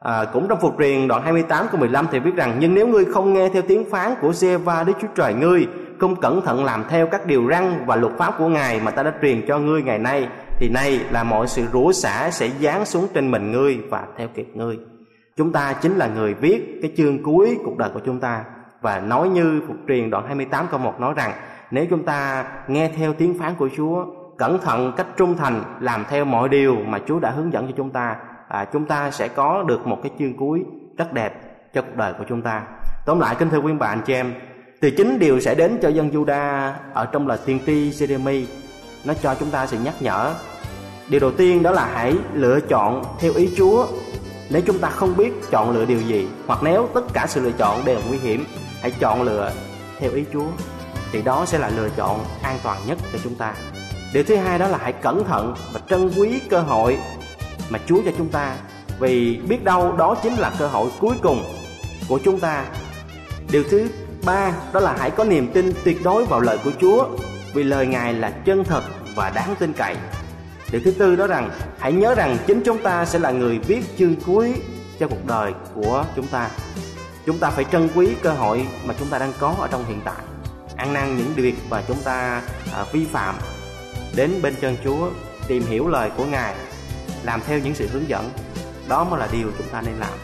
À, 0.00 0.24
cũng 0.32 0.48
trong 0.48 0.60
phục 0.60 0.74
truyền 0.78 1.08
đoạn 1.08 1.22
28 1.22 1.66
câu 1.70 1.80
15 1.80 2.06
thì 2.10 2.18
viết 2.18 2.34
rằng 2.36 2.56
Nhưng 2.58 2.74
nếu 2.74 2.86
ngươi 2.86 3.04
không 3.04 3.34
nghe 3.34 3.48
theo 3.48 3.62
tiếng 3.62 3.90
phán 3.90 4.14
của 4.20 4.32
Giê-va 4.32 4.84
Đức 4.84 4.92
Chúa 5.00 5.08
Trời 5.14 5.34
ngươi 5.34 5.66
Không 5.98 6.16
cẩn 6.16 6.40
thận 6.40 6.64
làm 6.64 6.84
theo 6.88 7.06
các 7.06 7.26
điều 7.26 7.48
răn 7.50 7.84
và 7.86 7.96
luật 7.96 8.12
pháp 8.18 8.34
của 8.38 8.48
Ngài 8.48 8.80
Mà 8.80 8.90
ta 8.90 9.02
đã 9.02 9.12
truyền 9.22 9.46
cho 9.48 9.58
ngươi 9.58 9.82
ngày 9.82 9.98
nay 9.98 10.28
Thì 10.58 10.68
nay 10.68 11.00
là 11.10 11.24
mọi 11.24 11.48
sự 11.48 11.66
rủa 11.72 11.92
xả 11.92 12.30
sẽ 12.30 12.48
giáng 12.60 12.84
xuống 12.84 13.06
trên 13.14 13.30
mình 13.30 13.52
ngươi 13.52 13.78
và 13.90 14.06
theo 14.16 14.28
kịp 14.34 14.48
ngươi. 14.54 14.78
Chúng 15.36 15.52
ta 15.52 15.72
chính 15.72 15.96
là 15.96 16.08
người 16.08 16.34
viết 16.34 16.78
cái 16.82 16.92
chương 16.96 17.22
cuối 17.22 17.58
cuộc 17.64 17.78
đời 17.78 17.90
của 17.94 18.00
chúng 18.04 18.20
ta. 18.20 18.44
Và 18.80 19.00
nói 19.00 19.28
như 19.28 19.62
phục 19.66 19.76
truyền 19.88 20.10
đoạn 20.10 20.26
28 20.26 20.66
câu 20.70 20.80
1 20.80 21.00
nói 21.00 21.14
rằng 21.16 21.32
nếu 21.70 21.86
chúng 21.90 22.04
ta 22.04 22.44
nghe 22.68 22.90
theo 22.96 23.12
tiếng 23.12 23.38
phán 23.38 23.54
của 23.54 23.68
Chúa 23.76 24.04
Cẩn 24.38 24.58
thận 24.58 24.92
cách 24.96 25.06
trung 25.16 25.36
thành 25.36 25.62
làm 25.80 26.04
theo 26.10 26.24
mọi 26.24 26.48
điều 26.48 26.76
mà 26.86 26.98
Chúa 27.06 27.18
đã 27.18 27.30
hướng 27.30 27.52
dẫn 27.52 27.66
cho 27.66 27.72
chúng 27.76 27.90
ta 27.90 28.16
à, 28.48 28.64
chúng 28.72 28.84
ta 28.84 29.10
sẽ 29.10 29.28
có 29.28 29.64
được 29.68 29.86
một 29.86 29.98
cái 30.02 30.12
chương 30.18 30.36
cuối 30.36 30.64
rất 30.96 31.12
đẹp 31.12 31.32
cho 31.74 31.82
cuộc 31.82 31.96
đời 31.96 32.12
của 32.18 32.24
chúng 32.28 32.42
ta. 32.42 32.62
Tóm 33.06 33.20
lại 33.20 33.36
kính 33.38 33.50
thưa 33.50 33.58
quý 33.58 33.72
bạn 33.72 34.00
chị 34.06 34.12
em 34.12 34.34
từ 34.80 34.90
chính 34.90 35.18
điều 35.18 35.40
sẽ 35.40 35.54
đến 35.54 35.78
cho 35.82 35.88
dân 35.88 36.10
Juda 36.10 36.72
ở 36.92 37.06
trong 37.06 37.28
lời 37.28 37.38
tiên 37.46 37.58
tri 37.66 37.90
Jeremy 37.90 38.44
nó 39.04 39.14
cho 39.14 39.34
chúng 39.34 39.50
ta 39.50 39.66
sự 39.66 39.78
nhắc 39.84 39.94
nhở. 40.00 40.34
Điều 41.08 41.20
đầu 41.20 41.30
tiên 41.30 41.62
đó 41.62 41.70
là 41.70 41.90
hãy 41.94 42.14
lựa 42.32 42.60
chọn 42.60 43.04
theo 43.20 43.32
ý 43.34 43.50
Chúa. 43.56 43.86
Nếu 44.50 44.62
chúng 44.66 44.78
ta 44.78 44.88
không 44.90 45.16
biết 45.16 45.32
chọn 45.50 45.70
lựa 45.70 45.84
điều 45.84 46.00
gì 46.00 46.28
hoặc 46.46 46.60
nếu 46.62 46.88
tất 46.94 47.04
cả 47.12 47.26
sự 47.28 47.40
lựa 47.40 47.52
chọn 47.52 47.84
đều 47.84 48.00
nguy 48.08 48.18
hiểm 48.18 48.44
hãy 48.80 48.90
chọn 49.00 49.22
lựa 49.22 49.52
theo 49.98 50.10
ý 50.12 50.24
Chúa 50.32 50.46
thì 51.12 51.22
đó 51.22 51.44
sẽ 51.46 51.58
là 51.58 51.70
lựa 51.76 51.88
chọn 51.96 52.24
an 52.42 52.58
toàn 52.62 52.80
nhất 52.86 52.98
cho 53.12 53.18
chúng 53.24 53.34
ta. 53.34 53.54
Điều 54.12 54.24
thứ 54.24 54.36
hai 54.36 54.58
đó 54.58 54.68
là 54.68 54.78
hãy 54.78 54.92
cẩn 54.92 55.24
thận 55.24 55.54
và 55.72 55.80
trân 55.88 56.10
quý 56.16 56.40
cơ 56.50 56.60
hội 56.60 56.98
mà 57.70 57.78
Chúa 57.86 58.02
cho 58.04 58.10
chúng 58.18 58.28
ta. 58.28 58.56
Vì 58.98 59.36
biết 59.36 59.64
đâu 59.64 59.96
đó 59.96 60.16
chính 60.22 60.34
là 60.34 60.52
cơ 60.58 60.66
hội 60.66 60.90
cuối 61.00 61.14
cùng 61.22 61.44
của 62.08 62.18
chúng 62.24 62.40
ta. 62.40 62.64
Điều 63.50 63.64
thứ 63.70 63.88
ba 64.24 64.52
đó 64.72 64.80
là 64.80 64.96
hãy 64.98 65.10
có 65.10 65.24
niềm 65.24 65.50
tin 65.52 65.72
tuyệt 65.84 66.04
đối 66.04 66.24
vào 66.24 66.40
lời 66.40 66.58
của 66.64 66.70
Chúa, 66.80 67.08
vì 67.54 67.62
lời 67.62 67.86
Ngài 67.86 68.14
là 68.14 68.30
chân 68.30 68.64
thật 68.64 68.82
và 69.16 69.30
đáng 69.30 69.54
tin 69.58 69.72
cậy. 69.72 69.96
Điều 70.72 70.80
thứ 70.84 70.90
tư 70.90 71.16
đó 71.16 71.26
rằng 71.26 71.50
hãy 71.78 71.92
nhớ 71.92 72.14
rằng 72.14 72.38
chính 72.46 72.62
chúng 72.64 72.78
ta 72.78 73.04
sẽ 73.04 73.18
là 73.18 73.30
người 73.30 73.58
viết 73.58 73.82
chương 73.98 74.14
cuối 74.26 74.54
cho 75.00 75.08
cuộc 75.08 75.26
đời 75.26 75.52
của 75.74 76.04
chúng 76.16 76.26
ta. 76.26 76.50
Chúng 77.26 77.38
ta 77.38 77.50
phải 77.50 77.64
trân 77.72 77.88
quý 77.94 78.14
cơ 78.22 78.32
hội 78.32 78.66
mà 78.84 78.94
chúng 78.98 79.08
ta 79.08 79.18
đang 79.18 79.32
có 79.38 79.54
ở 79.60 79.68
trong 79.70 79.84
hiện 79.88 80.00
tại 80.04 80.22
ăn 80.78 80.92
năn 80.92 81.16
những 81.16 81.32
việc 81.34 81.54
mà 81.70 81.82
chúng 81.88 82.02
ta 82.04 82.42
à, 82.72 82.84
vi 82.92 83.06
phạm. 83.12 83.38
Đến 84.16 84.42
bên 84.42 84.54
chân 84.60 84.76
Chúa 84.84 85.10
tìm 85.48 85.62
hiểu 85.66 85.88
lời 85.88 86.10
của 86.16 86.24
Ngài 86.24 86.54
làm 87.22 87.40
theo 87.46 87.58
những 87.58 87.74
sự 87.74 87.88
hướng 87.92 88.08
dẫn. 88.08 88.30
Đó 88.88 89.04
mới 89.04 89.20
là 89.20 89.28
điều 89.32 89.52
chúng 89.58 89.68
ta 89.68 89.82
nên 89.82 89.94
làm. 89.94 90.18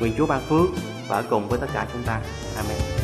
Nguyện 0.00 0.14
Chúa 0.18 0.26
ban 0.26 0.40
phước 0.48 0.68
và 1.08 1.16
ở 1.16 1.24
cùng 1.30 1.48
với 1.48 1.58
tất 1.58 1.68
cả 1.74 1.86
chúng 1.92 2.02
ta. 2.02 2.20
Amen. 2.56 3.03